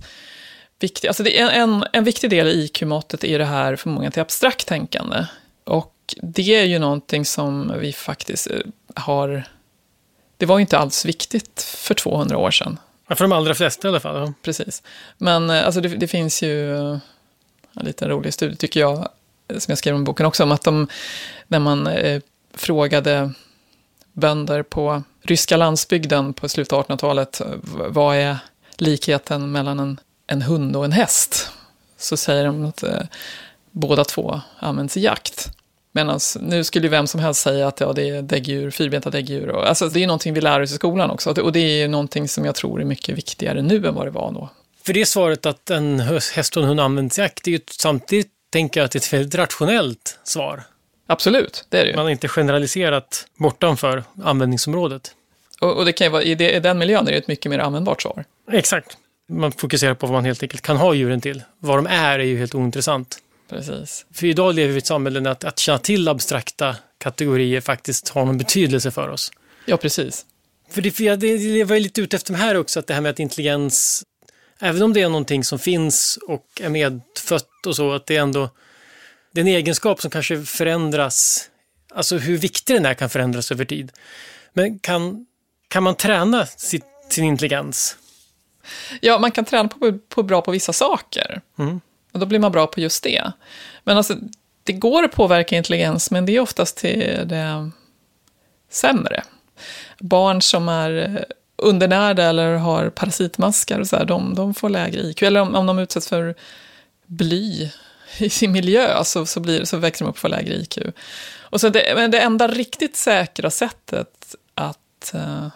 [0.79, 4.21] viktigt, alltså det är en, en viktig del i IQ-måttet är det här förmågan till
[4.21, 5.25] abstrakt tänkande.
[5.63, 8.57] Och det är ju någonting som vi faktiskt eh,
[8.95, 9.43] har,
[10.37, 12.79] det var ju inte alls viktigt för 200 år sedan.
[13.07, 14.15] Ja, för de allra flesta i alla fall.
[14.15, 14.33] Ja.
[14.41, 14.83] Precis.
[15.17, 16.77] Men eh, alltså det, det finns ju
[17.73, 19.09] en liten rolig studie, tycker jag,
[19.49, 20.87] som jag skrev i boken också, om att de,
[21.47, 22.21] när man eh,
[22.53, 23.31] frågade
[24.13, 28.37] bönder på ryska landsbygden på slutet av 1800-talet, eh, vad är
[28.77, 31.51] likheten mellan en, en hund och en häst?
[31.97, 33.01] Så säger de att eh,
[33.71, 35.49] båda två används i jakt.
[35.91, 39.49] Medan nu skulle vem som helst säga att ja, det är däggdjur, fyrbenta däggdjur.
[39.49, 41.41] Och, alltså, det är någonting vi lär oss i skolan också.
[41.41, 44.31] Och det är någonting som jag tror är mycket viktigare nu än vad det var
[44.31, 44.49] då.
[44.83, 47.59] För det svaret att en häst och en hund används i jakt, det är ju
[47.71, 50.63] samtidigt, tänker jag, att det är ett väldigt rationellt svar.
[51.11, 51.95] Absolut, det är det ju.
[51.95, 55.15] Man har inte generaliserat bortanför användningsområdet.
[55.61, 57.49] Och, och det kan ju vara, i, det, i den miljön är det ett mycket
[57.49, 58.23] mer användbart svar.
[58.51, 58.97] Exakt.
[59.29, 61.43] Man fokuserar på vad man helt enkelt kan ha djuren till.
[61.59, 63.17] Vad de är är ju helt ointressant.
[63.49, 64.05] Precis.
[64.13, 68.09] För idag lever vi i ett samhälle där att, att känna till abstrakta kategorier faktiskt
[68.09, 69.31] har någon betydelse för oss.
[69.65, 70.25] Ja, precis.
[70.69, 73.09] För det, det, det var jag lite ute efter här också, att det här med
[73.09, 74.03] att intelligens,
[74.59, 78.21] även om det är någonting som finns och är medfött och så, att det är
[78.21, 78.49] ändå
[79.31, 81.49] det är en egenskap som kanske förändras,
[81.93, 83.91] alltså hur viktig den är kan förändras över tid.
[84.53, 85.25] Men kan,
[85.67, 87.97] kan man träna sitt, sin intelligens?
[89.01, 91.41] Ja, man kan träna på, på bra på vissa saker.
[91.59, 91.81] Mm.
[92.11, 93.31] Och då blir man bra på just det.
[93.83, 94.15] Men alltså,
[94.63, 97.71] det går att påverka intelligens, men det är oftast till det
[98.69, 99.23] sämre.
[99.99, 105.23] Barn som är undernärda eller har parasitmaskar, och så här, de, de får lägre IQ.
[105.23, 106.35] Eller om, om de utsätts för
[107.05, 107.69] bly
[108.17, 110.77] i sin miljö så, så, blir, så växer de upp och får lägre IQ.
[111.39, 115.47] Och så det, men det enda riktigt säkra sättet att uh,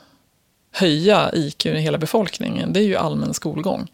[0.71, 3.91] höja IQ i hela befolkningen, det är ju allmän skolgång.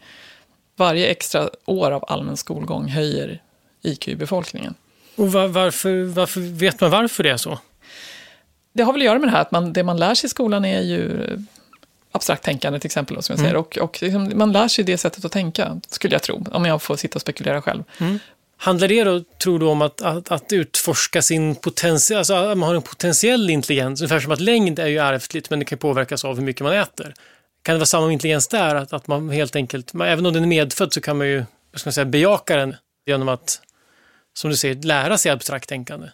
[0.76, 3.42] Varje extra år av allmän skolgång höjer
[3.82, 4.74] IQ i befolkningen.
[5.16, 7.58] Och var, varför, varför, vet man varför det är så?
[8.72, 10.30] Det har väl att göra med det här att man, det man lär sig i
[10.30, 11.26] skolan är ju
[12.12, 13.54] abstrakt tänkande till exempel, som jag säger.
[13.54, 13.60] Mm.
[13.60, 16.82] Och, och liksom, man lär sig det sättet att tänka, skulle jag tro, om jag
[16.82, 17.84] får sitta och spekulera själv.
[17.98, 18.18] Mm.
[18.62, 22.68] Handlar det då, tror du, om att, att, att utforska sin potential, alltså att man
[22.68, 26.24] har en potentiell intelligens, ungefär som att längd är ju ärftligt, men det kan påverkas
[26.24, 27.14] av hur mycket man äter.
[27.62, 28.74] Kan det vara samma intelligens där?
[28.74, 31.44] Att, att man helt enkelt, man, även om den är medfödd så kan man ju
[31.72, 33.60] vad ska man säga, bejaka den genom att,
[34.34, 36.06] som du säger, lära sig abstrakt tänkande.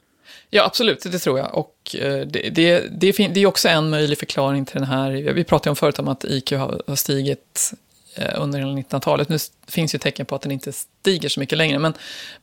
[0.50, 1.54] Ja, absolut, det tror jag.
[1.54, 5.44] Och eh, det, det, det, det är också en möjlig förklaring till den här, vi
[5.44, 7.72] pratade om förut om att IQ har stigit
[8.18, 9.28] Eh, under hela 1900-talet.
[9.28, 11.94] Nu finns ju tecken på att den inte stiger så mycket längre, men,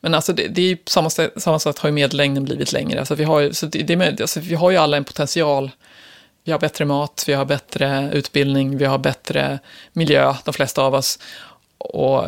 [0.02, 3.00] men alltså det, det är ju samma, samma sätt har ju medellängden blivit längre.
[3.00, 5.72] Alltså vi, har ju, så det, det, alltså vi har ju alla en potential.
[6.44, 9.60] Vi har bättre mat, vi har bättre utbildning, vi har bättre
[9.94, 11.20] miljö, de flesta av oss.
[11.78, 12.28] Och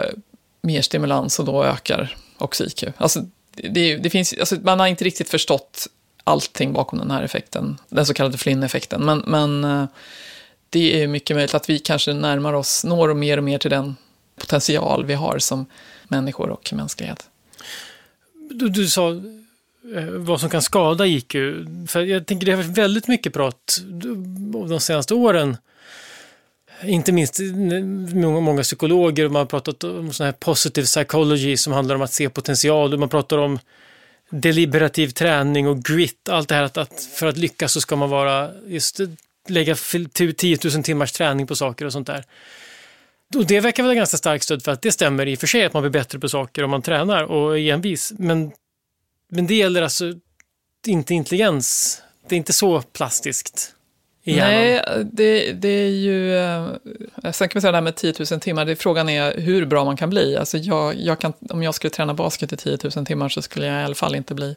[0.62, 2.83] mer stimulans och då ökar också IQ.
[2.97, 5.88] Alltså det, det finns, alltså man har inte riktigt förstått
[6.23, 9.05] allting bakom den här effekten, den så kallade Flynn-effekten.
[9.05, 9.86] Men, men eh,
[10.69, 13.95] det är mycket möjligt att vi kanske närmar oss, når mer och mer till den
[14.39, 15.65] potential vi har som
[16.03, 17.30] människor och mänsklighet.
[18.49, 19.12] Du, du sa
[19.95, 21.32] eh, vad som kan skada IQ.
[21.88, 23.82] För jag tänker det har varit väldigt mycket prat
[24.67, 25.58] de senaste åren
[26.84, 27.45] inte minst eh,
[28.15, 32.13] många, många psykologer, man har pratat om sån här positive psychology som handlar om att
[32.13, 33.60] se potential, man pratar om
[34.30, 38.10] deliberativ träning och grit, allt det här att, att för att lyckas så ska man
[38.10, 38.99] vara, just
[39.49, 42.23] lägga 10 000 timmars träning på saker och sånt där.
[43.36, 45.65] Och det verkar vara ganska starkt stöd för att det stämmer i och för sig
[45.65, 48.13] att man blir bättre på saker om man tränar och är envis.
[48.17, 48.51] Men,
[49.29, 50.13] men det gäller alltså
[50.88, 52.01] inte intelligens.
[52.27, 53.73] Det är inte så plastiskt.
[54.36, 56.38] Nej, det, det är ju...
[56.38, 56.71] Eh,
[57.31, 59.86] sen kan vi säga det här med 10 000 timmar, det, frågan är hur bra
[59.86, 60.38] man kan bli.
[60.38, 63.65] Alltså jag, jag kan, om jag skulle träna basket i 10 000 timmar så skulle
[63.65, 64.55] jag i alla fall inte bli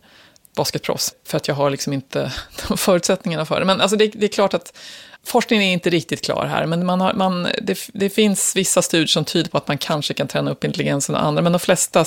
[0.56, 1.14] basketproffs.
[1.24, 2.32] För att jag har liksom inte
[2.68, 3.66] de förutsättningarna för det.
[3.66, 4.78] Men alltså det, det är klart att
[5.24, 9.06] forskningen är inte riktigt klar här, men man har, man, det, det, finns vissa studier
[9.06, 12.04] som tyder på att man kanske kan träna upp intelligensen och andra, men de flesta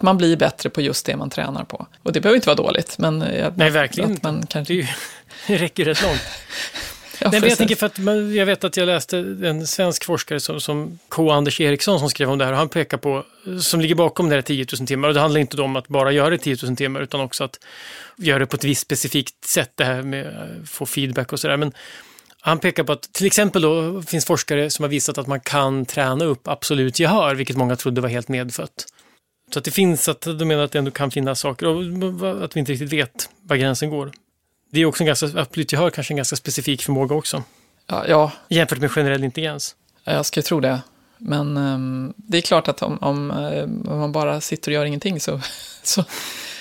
[0.00, 1.86] man blir bättre på just det man tränar på.
[2.02, 3.18] Och det behöver inte vara dåligt, men...
[3.56, 4.26] Nej, verkligen inte.
[4.26, 4.74] Man kanske...
[4.74, 4.88] det,
[5.46, 6.20] det räcker rätt långt.
[7.20, 7.98] ja, Nej, jag tänker för att
[8.34, 11.30] jag vet att jag läste en svensk forskare som, som K.
[11.30, 13.24] Anders Eriksson som skrev om det här och han pekar på,
[13.60, 16.12] som ligger bakom det här 10 000 timmar och det handlar inte om att bara
[16.12, 17.58] göra det 10 000 timmar utan också att
[18.16, 21.56] göra det på ett visst specifikt sätt, det här med att få feedback och sådär.
[21.56, 21.72] Men
[22.40, 25.86] han pekar på att till exempel då finns forskare som har visat att man kan
[25.86, 28.86] träna upp absolut gehör, vilket många trodde var helt medfött.
[29.52, 32.56] Så att det finns, att de menar att det ändå kan finnas saker och att
[32.56, 34.12] vi inte riktigt vet var gränsen går.
[34.74, 37.42] Det är också en ganska, absolut gehör kanske en ganska specifik förmåga också.
[37.86, 38.32] Ja, ja.
[38.48, 39.76] Jämfört med generell intelligens.
[40.04, 40.80] Jag skulle tro det.
[41.18, 44.84] Men um, det är klart att om, om, um, om, man bara sitter och gör
[44.84, 45.40] ingenting så,
[45.82, 46.04] så,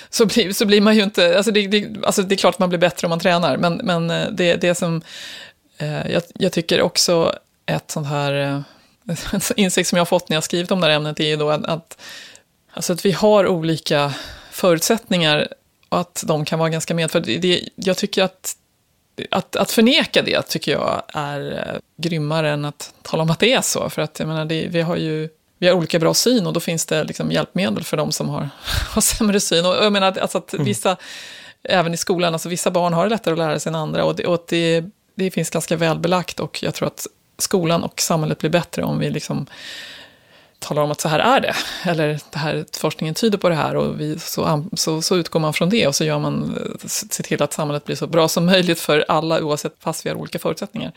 [0.09, 1.37] så, blir, så blir man ju inte...
[1.37, 3.81] Alltså det, det, alltså det är klart att man blir bättre om man tränar, men,
[3.83, 5.01] men eh, det, det som...
[5.81, 8.33] Uh, jag, jag, tycker också ett sånt här...
[8.33, 8.61] Uh,
[9.55, 11.35] insikt som jag har fått när jag har skrivit om det här ämnet är ju
[11.35, 11.97] då att, att
[12.73, 14.13] Alltså att vi har olika
[14.51, 15.47] förutsättningar
[15.93, 17.57] och att de kan vara ganska medfödda.
[17.75, 18.55] Jag tycker att,
[19.31, 23.53] att, att förneka det tycker jag är eh, grymmare än att tala om att det
[23.53, 23.89] är så.
[23.89, 26.59] För att jag menar, det, vi har ju vi har olika bra syn och då
[26.59, 28.49] finns det liksom hjälpmedel för de som har,
[28.93, 29.65] har sämre syn.
[29.65, 30.65] Och jag menar alltså att mm.
[30.65, 30.97] vissa,
[31.63, 34.15] även i skolan, alltså vissa barn har det lättare att lära sig än andra och
[34.15, 34.83] det, och det,
[35.15, 39.09] det finns ganska välbelagt och jag tror att skolan och samhället blir bättre om vi
[39.09, 39.45] liksom
[40.63, 43.75] talar om att så här är det, eller det här, forskningen tyder på det här
[43.75, 47.23] och vi, så, så, så utgår man från det och så gör man, eh, ser
[47.23, 50.39] till att samhället blir så bra som möjligt för alla oavsett fast vi har olika
[50.39, 50.91] förutsättningar.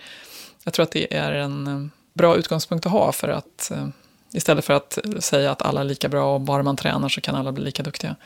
[0.65, 3.89] Jag tror att det är en eh, bra utgångspunkt att ha för att eh,
[4.33, 7.35] istället för att säga att alla är lika bra och bara man tränar så kan
[7.35, 8.17] alla bli lika duktiga.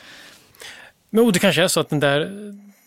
[1.10, 2.32] Men oh, det kanske är så att den där,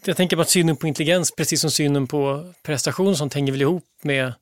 [0.05, 3.61] jag tänker på att synen på intelligens, precis som synen på prestation, som hänger väl
[3.61, 4.33] ihop med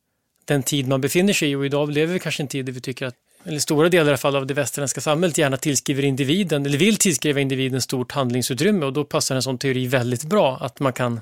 [0.45, 2.81] den tid man befinner sig i och idag lever vi kanske en tid där vi
[2.81, 6.65] tycker att eller stora delar i alla fall av det västerländska samhället gärna tillskriver individen,
[6.65, 10.79] eller vill tillskriva individen stort handlingsutrymme och då passar en sån teori väldigt bra, att
[10.79, 11.21] man kan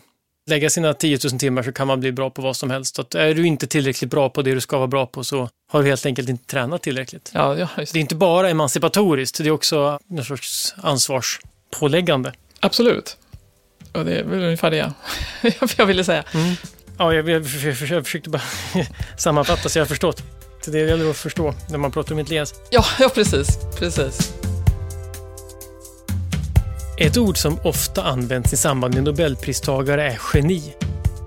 [0.50, 3.00] lägga sina 10 000 timmar så kan man bli bra på vad som helst.
[3.00, 5.84] Att är du inte tillräckligt bra på det du ska vara bra på så har
[5.84, 7.32] du helt enkelt inte tränat tillräckligt.
[7.34, 12.34] Ja, ja, det är inte bara emancipatoriskt, det är också någon sorts ansvarspåläggande.
[12.60, 13.18] Absolut.
[13.94, 14.94] Och det är väl ungefär det
[15.78, 16.24] jag ville säga.
[16.34, 16.56] Mm.
[16.98, 18.42] Ja, jag, jag, jag, jag försökte bara
[19.18, 20.39] sammanfatta så jag har förstått.
[20.62, 22.54] Så det gäller att förstå när man pratar om intelligens.
[22.70, 23.48] Ja, ja precis.
[23.76, 24.34] precis.
[26.98, 30.76] Ett ord som ofta används i samband med Nobelpristagare är geni.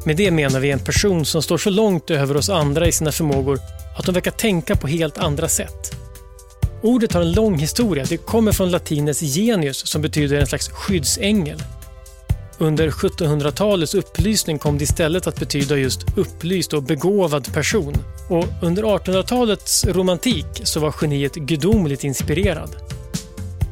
[0.05, 3.13] Med det menar vi en person som står så långt över oss andra i sina
[3.13, 3.59] förmågor
[3.99, 5.97] att de verkar tänka på helt andra sätt.
[6.83, 8.05] Ordet har en lång historia.
[8.09, 11.63] Det kommer från latinets genius som betyder en slags skyddsängel
[12.63, 17.95] under 1700-talets upplysning kom det istället att betyda just upplyst och begåvad person.
[18.29, 22.71] Och under 1800-talets romantik så var geniet gudomligt inspirerad.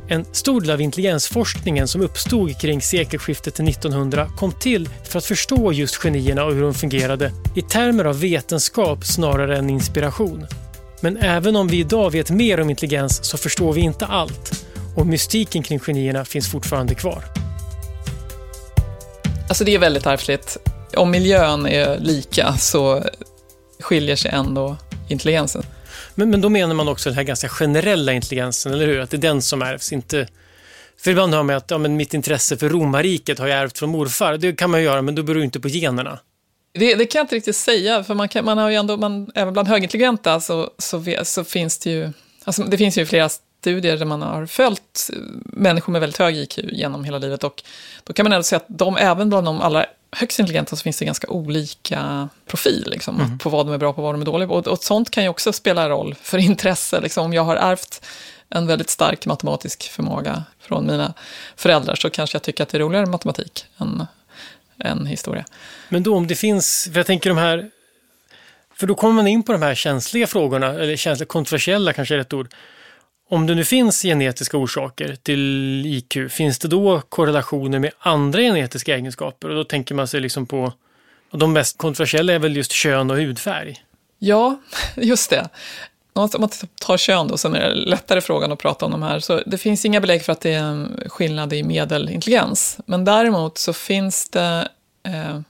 [0.08, 5.24] En stor del av intelligensforskningen som uppstod kring sekelskiftet till 1900 kom till för att
[5.24, 10.46] förstå just genierna och hur de fungerade i termer av vetenskap snarare än inspiration.
[11.00, 15.06] Men även om vi idag vet mer om intelligens så förstår vi inte allt och
[15.06, 17.49] mystiken kring genierna finns fortfarande kvar.
[19.50, 20.56] Alltså det är väldigt ärftligt.
[20.96, 23.04] Om miljön är lika så
[23.80, 24.76] skiljer sig ändå
[25.08, 25.62] intelligensen.
[26.14, 29.00] Men, men då menar man också den här ganska generella intelligensen, eller hur?
[29.00, 30.28] Att det är den som ärvs, inte...
[31.00, 33.90] För ibland hör man att ja, men mitt intresse för romarriket har jag ärvt från
[33.90, 34.36] morfar.
[34.36, 36.18] Det kan man ju göra, men då beror det inte på generna.
[36.74, 39.30] Det, det, kan jag inte riktigt säga, för man, kan, man har ju ändå, man,
[39.34, 42.12] även bland högintelligenta så, så, så finns det ju,
[42.44, 43.28] alltså det finns ju flera
[43.60, 45.10] studier där man har följt
[45.44, 47.62] människor med väldigt hög IQ genom hela livet och
[48.04, 50.98] då kan man ändå säga att de, även bland de allra högst intelligenta så finns
[50.98, 53.38] det ganska olika profil liksom, mm.
[53.38, 54.54] på vad de är bra på och vad de är dåliga på.
[54.54, 57.00] Och, och sånt kan ju också spela roll för intresse.
[57.00, 58.06] Liksom, om jag har ärvt
[58.48, 61.14] en väldigt stark matematisk förmåga från mina
[61.56, 64.06] föräldrar så kanske jag tycker att det är roligare matematik än,
[64.78, 65.44] än historia.
[65.88, 67.70] Men då om det finns, för jag tänker de här,
[68.74, 72.18] för då kommer man in på de här känsliga frågorna, eller känsliga, kontroversiella kanske är
[72.18, 72.54] rätt ord.
[73.32, 78.94] Om det nu finns genetiska orsaker till IQ, finns det då korrelationer med andra genetiska
[78.94, 79.48] egenskaper?
[79.48, 80.72] Och då tänker man sig liksom på,
[81.30, 83.84] och de mest kontroversiella är väl just kön och hudfärg?
[84.18, 84.60] Ja,
[84.96, 85.48] just det.
[86.12, 86.48] Om man
[86.80, 89.58] tar kön då, som är det lättare frågan att prata om de här, så det
[89.58, 92.78] finns inga belägg för att det är en skillnad i medelintelligens.
[92.86, 94.68] Men däremot så finns det,
[95.02, 95.40] eh,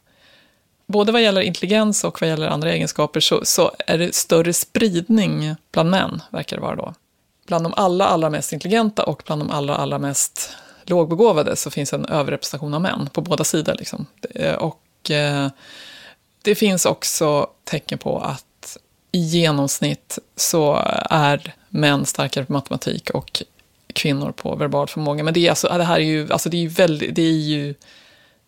[0.87, 5.55] både vad gäller intelligens och vad gäller andra egenskaper, så, så är det större spridning
[5.73, 6.95] bland män, verkar det vara då
[7.47, 11.93] bland de allra, allra mest intelligenta och bland de allra, allra mest lågbegåvade så finns
[11.93, 13.75] en överrepresentation av män på båda sidor.
[13.79, 14.07] Liksom.
[14.35, 15.49] Eh, och eh,
[16.43, 18.77] det finns också tecken på att
[19.13, 23.43] i genomsnitt så är män starkare på matematik och
[23.93, 25.25] kvinnor på verbal förmåga.
[25.25, 27.33] Men det, är alltså, det här är ju, alltså det är ju väldigt, det är
[27.33, 27.75] ju,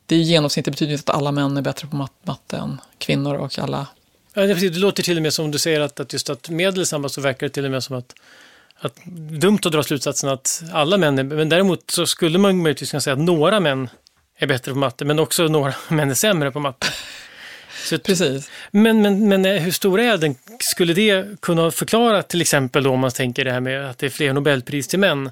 [0.06, 2.80] det är genomsnitt, det betyder inte att alla män är bättre på mat, matte än
[2.98, 3.86] kvinnor och alla...
[4.34, 6.80] Ja, det, det låter till och med som du säger att, att just att medel
[6.80, 8.14] är samma så verkar det till och med som att
[8.84, 8.96] att,
[9.40, 13.00] dumt att dra slutsatsen att alla män är, men däremot så skulle man möjligtvis kunna
[13.00, 13.88] säga att några män
[14.38, 16.86] är bättre på matte, men också några män är sämre på matte.
[17.84, 18.50] Så, Precis.
[18.70, 20.34] Men, men, men eh, hur stor är den?
[20.58, 24.06] Skulle det kunna förklara till exempel då om man tänker det här med att det
[24.06, 25.30] är fler Nobelpris till män?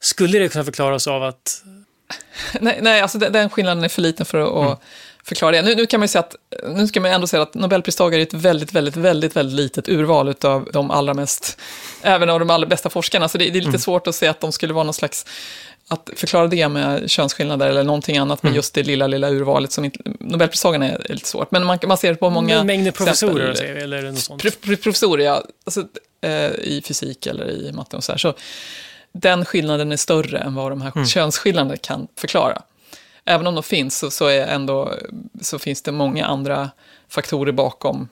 [0.00, 1.62] Skulle det kunna förklaras av att...
[2.60, 4.76] Nej, nej alltså den, den skillnaden är för liten för att mm
[5.26, 5.62] förklara det.
[5.62, 6.36] Nu, nu, kan man ju säga att,
[6.76, 10.34] nu ska man ändå säga att Nobelpristagare är ett väldigt, väldigt, väldigt, väldigt litet urval
[10.44, 11.60] av de allra mest,
[12.02, 13.78] även av de allra bästa forskarna, så det, det är lite mm.
[13.78, 15.26] svårt att säga att de skulle vara någon slags
[15.88, 18.56] att förklara det med könsskillnader eller någonting annat med mm.
[18.56, 22.08] just det lilla, lilla urvalet som inte, Nobelpristagarna är lite svårt, men man, man ser
[22.08, 22.64] det på många...
[22.64, 24.60] Mängder professorer exempel, eller något sånt?
[24.82, 25.42] professorer, ja.
[25.64, 25.84] Alltså,
[26.20, 28.18] eh, I fysik eller i matte och så här.
[28.18, 28.34] Så
[29.12, 31.06] den skillnaden är större än vad de här mm.
[31.06, 32.62] könsskillnaderna kan förklara
[33.26, 34.94] även om de finns så, så, är ändå,
[35.40, 36.70] så finns det många andra
[37.08, 38.08] faktorer bakom.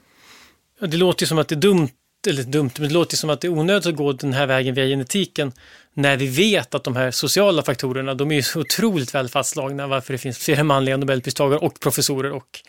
[0.81, 1.91] Det låter ju som att det är dumt,
[2.29, 4.75] eller dumt, men det låter som att det är onödigt att gå den här vägen
[4.75, 5.53] via genetiken
[5.95, 9.87] när vi vet att de här sociala faktorerna, de är ju så otroligt väl fastslagna
[9.87, 12.61] varför det finns flera manliga nobelpristagare och professorer och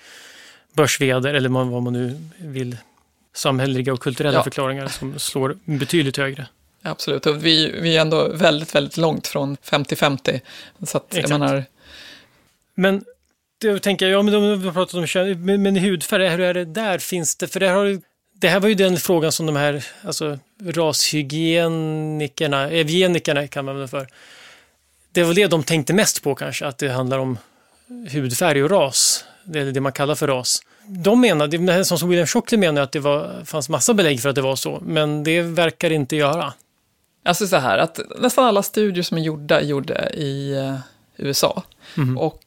[0.74, 2.78] börs eller vad man nu vill,
[3.34, 4.44] samhälleliga och kulturella ja.
[4.44, 6.48] förklaringar som slår betydligt högre.
[6.82, 10.42] Absolut, och vi, vi är ändå väldigt, väldigt långt från 50-50.
[10.84, 11.30] Så att, Exakt.
[11.30, 11.64] jag menar,
[12.76, 13.04] men
[13.62, 16.54] då tänker jag, ja men de har pratat om kön, men, men hudfärg, hur är
[16.54, 16.98] det där?
[16.98, 18.00] Finns det, för det har
[18.40, 23.88] det här var ju den frågan som de här alltså, rashygienikerna, eugenikerna kan man väl
[23.88, 24.08] för.
[25.12, 27.38] Det var det de tänkte mest på kanske, att det handlar om
[28.12, 29.26] hudfärg och ras.
[29.44, 30.62] Det är det man kallar för ras.
[30.88, 34.42] De menade, som William Shockley menar att det var, fanns massa belägg för att det
[34.42, 36.54] var så, men det verkar inte göra.
[37.24, 40.76] Alltså så här, att nästan alla studier som är gjorda är gjorda i uh,
[41.18, 41.64] USA.
[41.98, 42.18] Mm.
[42.18, 42.40] Och Eh,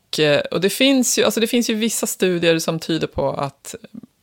[0.50, 3.74] och det finns, ju, alltså det finns ju vissa studier som tyder på att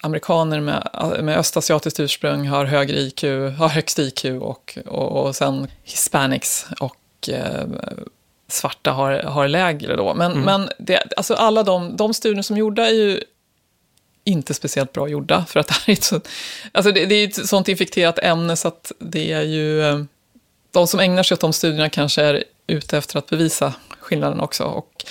[0.01, 0.89] amerikaner med,
[1.23, 3.23] med östasiatiskt ursprung har högre IQ,
[3.57, 7.67] har högst IQ och, och, och sen hispanics och eh,
[8.47, 10.13] svarta har, har lägre då.
[10.13, 10.43] Men, mm.
[10.43, 13.21] men det, alltså alla de, de studier som är gjorda är ju
[14.23, 16.21] inte speciellt bra gjorda, för att det här är ett, så,
[16.71, 19.81] alltså det, det är ett sånt infekterat ämne så att det är ju...
[19.83, 20.03] Eh,
[20.71, 24.63] de som ägnar sig åt de studierna kanske är ute efter att bevisa skillnaden också.
[24.63, 25.05] Och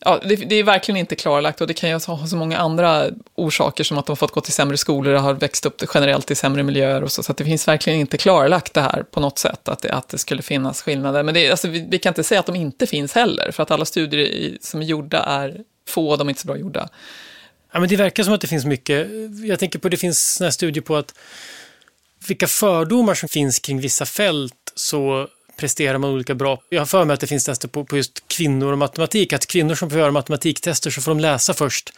[0.00, 3.06] Ja, det, det, är verkligen inte klarlagt och det kan ju ha så många andra
[3.34, 6.30] orsaker som att de har fått gå till sämre skolor och har växt upp generellt
[6.30, 9.20] i sämre miljöer och så, så att det finns verkligen inte klarlagt det här på
[9.20, 11.22] något sätt, att det, att det skulle finnas skillnader.
[11.22, 13.70] Men det, alltså, vi, vi, kan inte säga att de inte finns heller, för att
[13.70, 16.88] alla studier i, som är gjorda är få, och de är inte så bra gjorda.
[17.72, 19.08] Ja, men det verkar som att det finns mycket,
[19.44, 21.14] jag tänker på, det finns såna studier på att
[22.28, 26.60] vilka fördomar som finns kring vissa fält så presterar man olika bra.
[26.68, 29.46] Jag har för mig att det finns tester på, på just kvinnor och matematik, att
[29.46, 31.92] kvinnor som får göra matematiktester så får de läsa först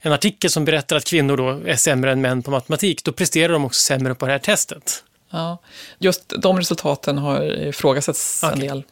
[0.00, 3.04] en artikel som berättar att kvinnor då är sämre än män på matematik.
[3.04, 5.04] Då presterar de också sämre på det här testet.
[5.30, 5.58] Ja,
[5.98, 8.52] just de resultaten har ifrågasatts okay.
[8.54, 8.82] en del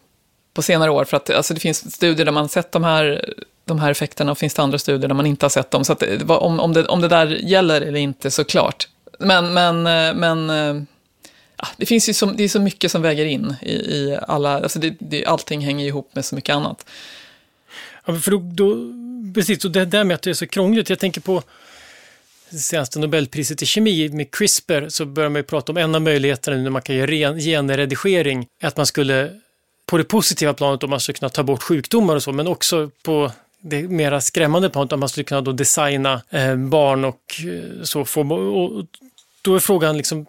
[0.55, 3.79] på senare år, för att alltså, det finns studier där man sett de här de
[3.79, 5.85] här effekterna och finns det andra studier där man inte har sett dem.
[5.85, 8.89] Så att, om, om, det, om det där gäller eller inte, såklart.
[9.18, 10.83] Men, men, eh, men eh,
[11.64, 14.60] Ah, det finns ju så, det är så mycket som väger in i, i alla,
[14.60, 16.86] alltså det, det, allting hänger ihop med så mycket annat.
[18.04, 18.76] Ja, för då, då,
[19.34, 21.42] precis, och det där med att det är så krångligt, jag tänker på
[22.58, 26.56] senaste Nobelpriset i kemi med CRISPR så börjar man ju prata om en av möjligheterna
[26.56, 29.40] när man kan göra genredigering, att man skulle
[29.86, 32.90] på det positiva planet om man skulle kunna ta bort sjukdomar och så, men också
[33.02, 37.82] på det mera skrämmande planet att man skulle kunna då designa eh, barn och eh,
[37.82, 38.04] så.
[38.04, 38.86] Få, och
[39.42, 40.26] då är frågan liksom,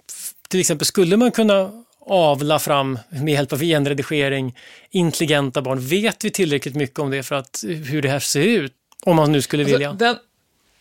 [0.53, 4.57] till exempel, skulle man kunna avla fram med hjälp av genredigering
[4.89, 5.79] intelligenta barn?
[5.79, 8.73] Vet vi tillräckligt mycket om det för att hur det här ser ut?
[9.03, 9.93] Om man nu skulle alltså, vilja.
[9.93, 10.15] Den,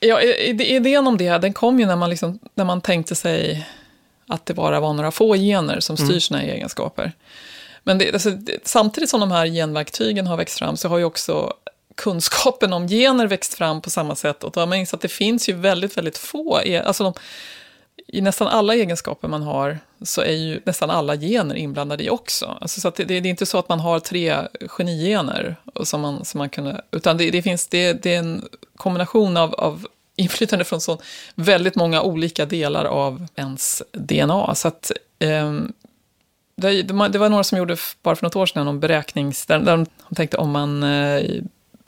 [0.01, 3.67] ja, idén om det, den kom ju när man, liksom, när man tänkte sig
[4.29, 6.21] att det bara var några få gener som styr mm.
[6.21, 7.13] sina egenskaper.
[7.83, 8.31] Men det, alltså,
[8.65, 11.55] samtidigt som de här genverktygen har växt fram så har ju också
[11.95, 14.45] kunskapen om gener växt fram på samma sätt.
[14.45, 17.15] Och då har man insett att det finns ju väldigt, väldigt få, e, alltså de,
[18.15, 22.57] i nästan alla egenskaper man har så är ju nästan alla gener inblandade i också.
[22.61, 24.37] Alltså så det, det, är inte så att man har tre
[24.69, 29.37] genigener som man, som man kunde, utan det, det finns, det, det, är en kombination
[29.37, 29.87] av, av
[30.17, 30.99] inflytande från så
[31.35, 34.55] väldigt många olika delar av ens DNA.
[34.55, 35.53] Så att, eh,
[36.57, 39.47] det, det, var några som gjorde bara för något år sedan någon beräknings...
[39.47, 41.23] Där, där de tänkte om man eh,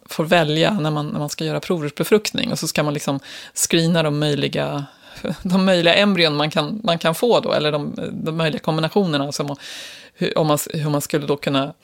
[0.07, 3.21] får välja när man, när man ska göra provrörsbefruktning och så ska man liksom
[3.55, 4.87] screena de möjliga,
[5.43, 9.33] de möjliga embryon man kan, man kan få då, eller de, de möjliga kombinationerna.
[9.33, 9.57] Som,
[10.15, 11.75] hur, om man, hur man skulle då kunna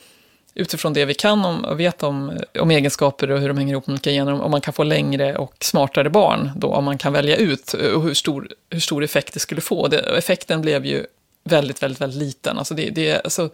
[0.54, 3.86] utifrån det vi kan om, och vet om, om egenskaper och hur de hänger ihop
[3.86, 7.12] med olika gener, om man kan få längre och smartare barn då, om man kan
[7.12, 9.88] välja ut eh, och hur stor, hur stor effekt det skulle få.
[9.88, 11.06] Det, effekten blev ju
[11.44, 12.58] väldigt, väldigt, väldigt liten.
[12.58, 13.50] Alltså det, det, alltså,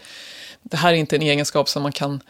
[0.62, 2.20] det här är inte en egenskap som man kan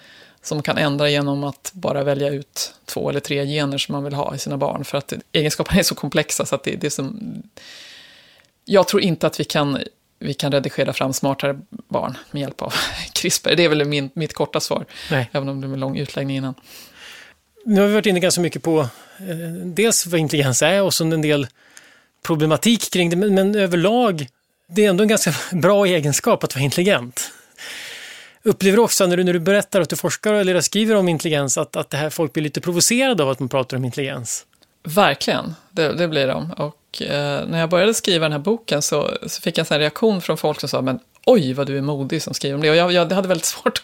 [0.47, 4.15] som kan ändra genom att bara välja ut två eller tre gener som man vill
[4.15, 4.85] ha i sina barn.
[4.85, 7.43] För att egenskaperna är så komplexa så att det, det är som...
[8.65, 9.79] Jag tror inte att vi kan,
[10.19, 12.75] vi kan redigera fram smartare barn med hjälp av
[13.13, 13.55] CRISPR.
[13.57, 15.31] Det är väl min, mitt korta svar, Nej.
[15.33, 16.55] även om det är en lång utläggning innan.
[17.65, 18.81] Nu har vi varit inne ganska mycket på
[19.19, 21.47] eh, dels vad intelligens är och så en del
[22.23, 24.27] problematik kring det, men, men överlag
[24.69, 27.33] det är ändå en ganska bra egenskap att vara intelligent.
[28.47, 31.59] Upplever du också när du, när du berättar att du forskar eller skriver om intelligens
[31.59, 34.47] att, att det här folk blir lite provocerade av att man pratar om intelligens?
[34.85, 36.53] Verkligen, det, det blir de.
[36.53, 40.23] Och eh, när jag började skriva den här boken så, så fick jag en reaktion
[40.23, 42.71] från folk som sa men oj vad du är modig som skriver om det.
[42.71, 43.83] Och jag, jag hade väldigt svårt,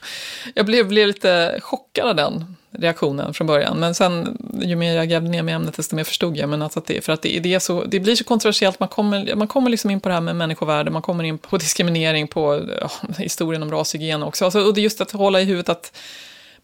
[0.55, 3.81] jag blev, blev lite chockad av den reaktionen från början.
[3.81, 6.49] Men sen, ju mer jag grävde ner mig i ämnet, desto mer förstod jag.
[6.49, 8.89] Men alltså att det, för att det, det, är så, det blir så kontroversiellt, man
[8.89, 12.29] kommer, man kommer liksom in på det här med människovärde, man kommer in på diskriminering,
[12.29, 14.45] på ja, historien om rashygien också.
[14.45, 15.99] Alltså, och det är just att hålla i huvudet att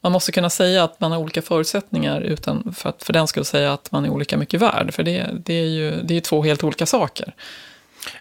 [0.01, 3.45] man måste kunna säga att man har olika förutsättningar utan för att för den skulle
[3.45, 4.95] säga att man är olika mycket värd.
[4.95, 7.35] För det, det är ju det är två helt olika saker.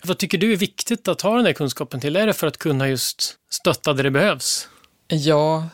[0.04, 2.16] Vad tycker du är viktigt att ha den här kunskapen till?
[2.16, 4.68] Är det för att kunna just stötta där det behövs?
[5.08, 5.68] Ja,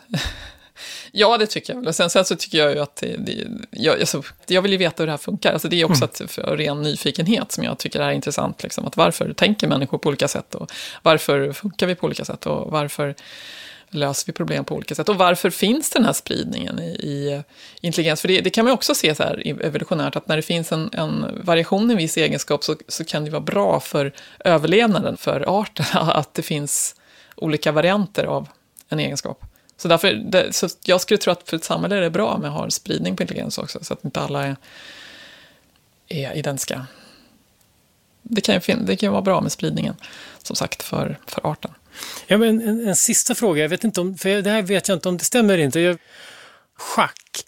[1.12, 1.94] Ja, det tycker jag väl.
[1.94, 5.04] Sen, sen så tycker jag ju att det, det, jag, alltså, jag vill ju veta
[5.04, 5.54] hur det här funkar.
[5.54, 6.28] Alltså, det är också mm.
[6.28, 8.64] för ren nyfikenhet som jag tycker är intressant.
[8.64, 10.72] Liksom, att varför tänker människor på olika sätt och
[11.02, 13.16] varför funkar vi på olika sätt och varför
[13.94, 15.10] löser vi problem på olika sätt?
[15.10, 17.44] Och varför finns den här spridningen i, i
[17.82, 18.22] intelligens?
[18.22, 20.90] För det, det, kan man också se så här evolutionärt, att när det finns en,
[20.94, 25.62] en variation i en viss egenskap så, så kan det vara bra för överlevnaden, för
[25.62, 26.96] arten, att det finns
[27.36, 28.50] olika varianter av
[28.90, 29.46] en egenskap.
[29.84, 32.44] Så, därför, det, så jag skulle tro att för ett samhälle är det bra om
[32.44, 34.56] jag har en spridning på intelligens också, så att inte alla är,
[36.08, 36.88] är identiska.
[38.22, 39.96] Det kan, ju det kan ju vara bra med spridningen,
[40.44, 41.72] som sagt, för, för arten.
[42.28, 44.96] Ja, men en, en sista fråga, jag vet inte om, för det här vet jag
[44.96, 45.80] inte om det stämmer inte.
[45.80, 45.98] Jag,
[46.78, 47.46] schack,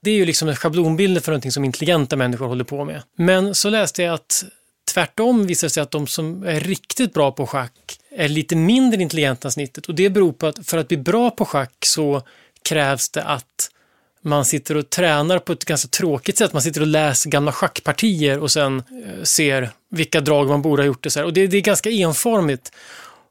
[0.00, 3.02] det är ju liksom en schablonbild för någonting som intelligenta människor håller på med.
[3.16, 4.44] Men så läste jag att
[4.88, 9.02] tvärtom visar det sig att de som är riktigt bra på schack är lite mindre
[9.02, 9.86] intelligenta än snittet.
[9.86, 12.22] Och det beror på att för att bli bra på schack så
[12.68, 13.70] krävs det att
[14.22, 16.52] man sitter och tränar på ett ganska tråkigt sätt.
[16.52, 20.86] Man sitter och läser gamla schackpartier och sen eh, ser vilka drag man borde ha
[20.86, 21.02] gjort.
[21.02, 21.26] Det så här.
[21.26, 22.72] Och det, det är ganska enformigt.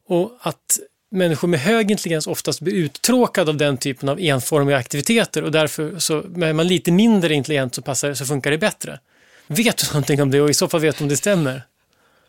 [0.08, 0.80] Och att
[1.12, 5.99] människor med hög intelligens oftast blir uttråkade av den typen av enformiga aktiviteter och därför
[5.99, 8.99] så är man lite mindre intelligent så, passar, så funkar det bättre.
[9.47, 11.61] Vet du någonting om det och i så fall vet du om det stämmer?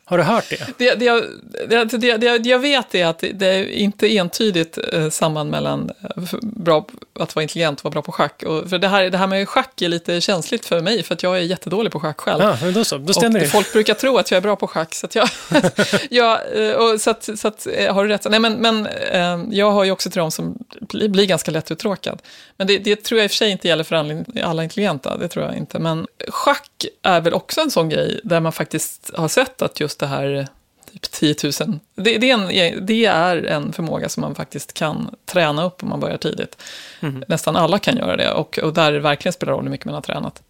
[0.09, 0.67] Har du hört det?
[0.79, 1.23] Det, det, jag,
[1.69, 6.23] det, det, det jag vet är att det är inte entydigt eh, samband mellan eh,
[6.43, 6.87] bra,
[7.21, 8.43] att vara intelligent och vara bra på schack.
[8.43, 11.23] Och för det, här, det här med schack är lite känsligt för mig, för att
[11.23, 12.43] jag är jättedålig på schack själv.
[12.43, 12.99] Ja, men då så.
[12.99, 13.49] Då stämmer och.
[13.49, 15.29] Folk brukar tro att jag är bra på schack, så att jag...
[16.11, 18.27] ja, eh, och så att, så att, eh, har du rätt?
[18.31, 22.23] Nej, men, men eh, jag har ju också till dem som blir, blir ganska lättuttråkad.
[22.57, 23.97] Men det, det tror jag i och för sig inte gäller för
[24.43, 25.79] alla intelligenta, det tror jag inte.
[25.79, 30.01] Men schack är väl också en sån grej där man faktiskt har sett att just
[30.01, 30.49] det här
[30.93, 31.35] typ 10
[31.67, 35.83] 000, det, det, är en, det är en förmåga som man faktiskt kan träna upp
[35.83, 36.57] om man börjar tidigt.
[37.01, 37.25] Mm.
[37.29, 39.95] Nästan alla kan göra det och, och där det verkligen spelar roll hur mycket man
[39.95, 40.43] har tränat.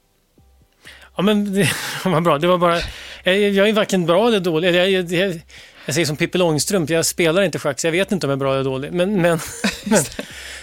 [1.16, 1.68] Ja, men det
[2.04, 2.38] var bra.
[2.38, 2.80] Det var bara,
[3.24, 4.74] jag, jag är varken bra eller dålig.
[4.74, 5.40] Jag, jag, jag,
[5.86, 8.36] jag säger som Pippi Långstrump, jag spelar inte schack så jag vet inte om jag
[8.36, 8.92] är bra eller dålig.
[8.92, 9.38] Men, men,
[9.84, 10.04] men,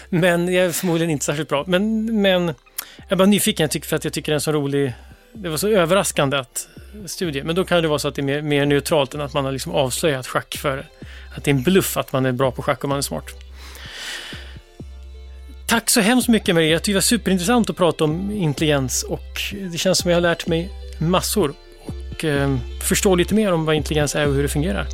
[0.08, 1.64] men jag är förmodligen inte särskilt bra.
[1.66, 2.46] Men, men
[2.96, 4.92] jag är bara nyfiken, jag tycker, för att jag tycker det är en så rolig
[5.36, 6.68] det var så överraskande att
[7.06, 7.42] studie.
[7.42, 9.44] Men då kan det vara så att det är mer, mer neutralt än att man
[9.44, 10.86] har liksom avslöjat schack för
[11.36, 13.24] att det är en bluff att man är bra på schack och man är smart.
[15.66, 16.70] Tack så hemskt mycket Maria.
[16.70, 19.40] Jag tycker det var superintressant att prata om intelligens och
[19.72, 21.54] det känns som jag har lärt mig massor
[21.86, 24.86] och eh, förstår lite mer om vad intelligens är och hur det fungerar.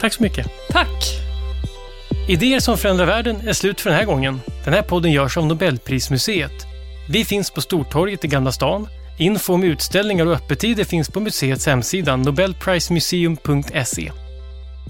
[0.00, 0.46] Tack så mycket.
[0.70, 1.18] Tack.
[2.28, 4.40] Idéer som förändrar världen är slut för den här gången.
[4.64, 6.66] Den här podden görs av Nobelprismuseet.
[7.08, 8.88] Vi finns på Stortorget i Gamla stan
[9.18, 14.12] Info om utställningar och öppettider finns på museets hemsida nobelprismuseum.se.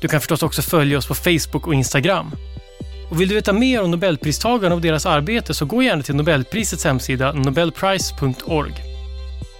[0.00, 2.30] Du kan förstås också följa oss på Facebook och Instagram.
[3.10, 6.84] Och vill du veta mer om Nobelpristagarna och deras arbete så gå gärna till Nobelprisets
[6.84, 8.72] hemsida nobelprice.org.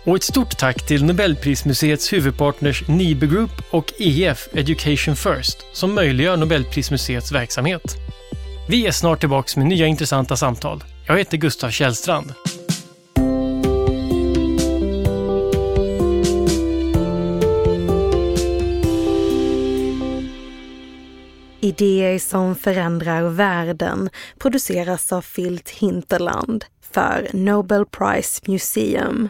[0.04, 6.36] Och ett stort tack till Nobelprismuseets huvudpartners Nibe Group och EF Education First som möjliggör
[6.36, 7.96] Nobelprismuseets verksamhet.
[8.68, 10.84] Vi är snart tillbaka med nya intressanta samtal.
[11.06, 12.34] Jag heter Gustav Källstrand.
[21.64, 29.28] Idéer som förändrar världen produceras av Filt Hinterland för Nobel Prize Museum.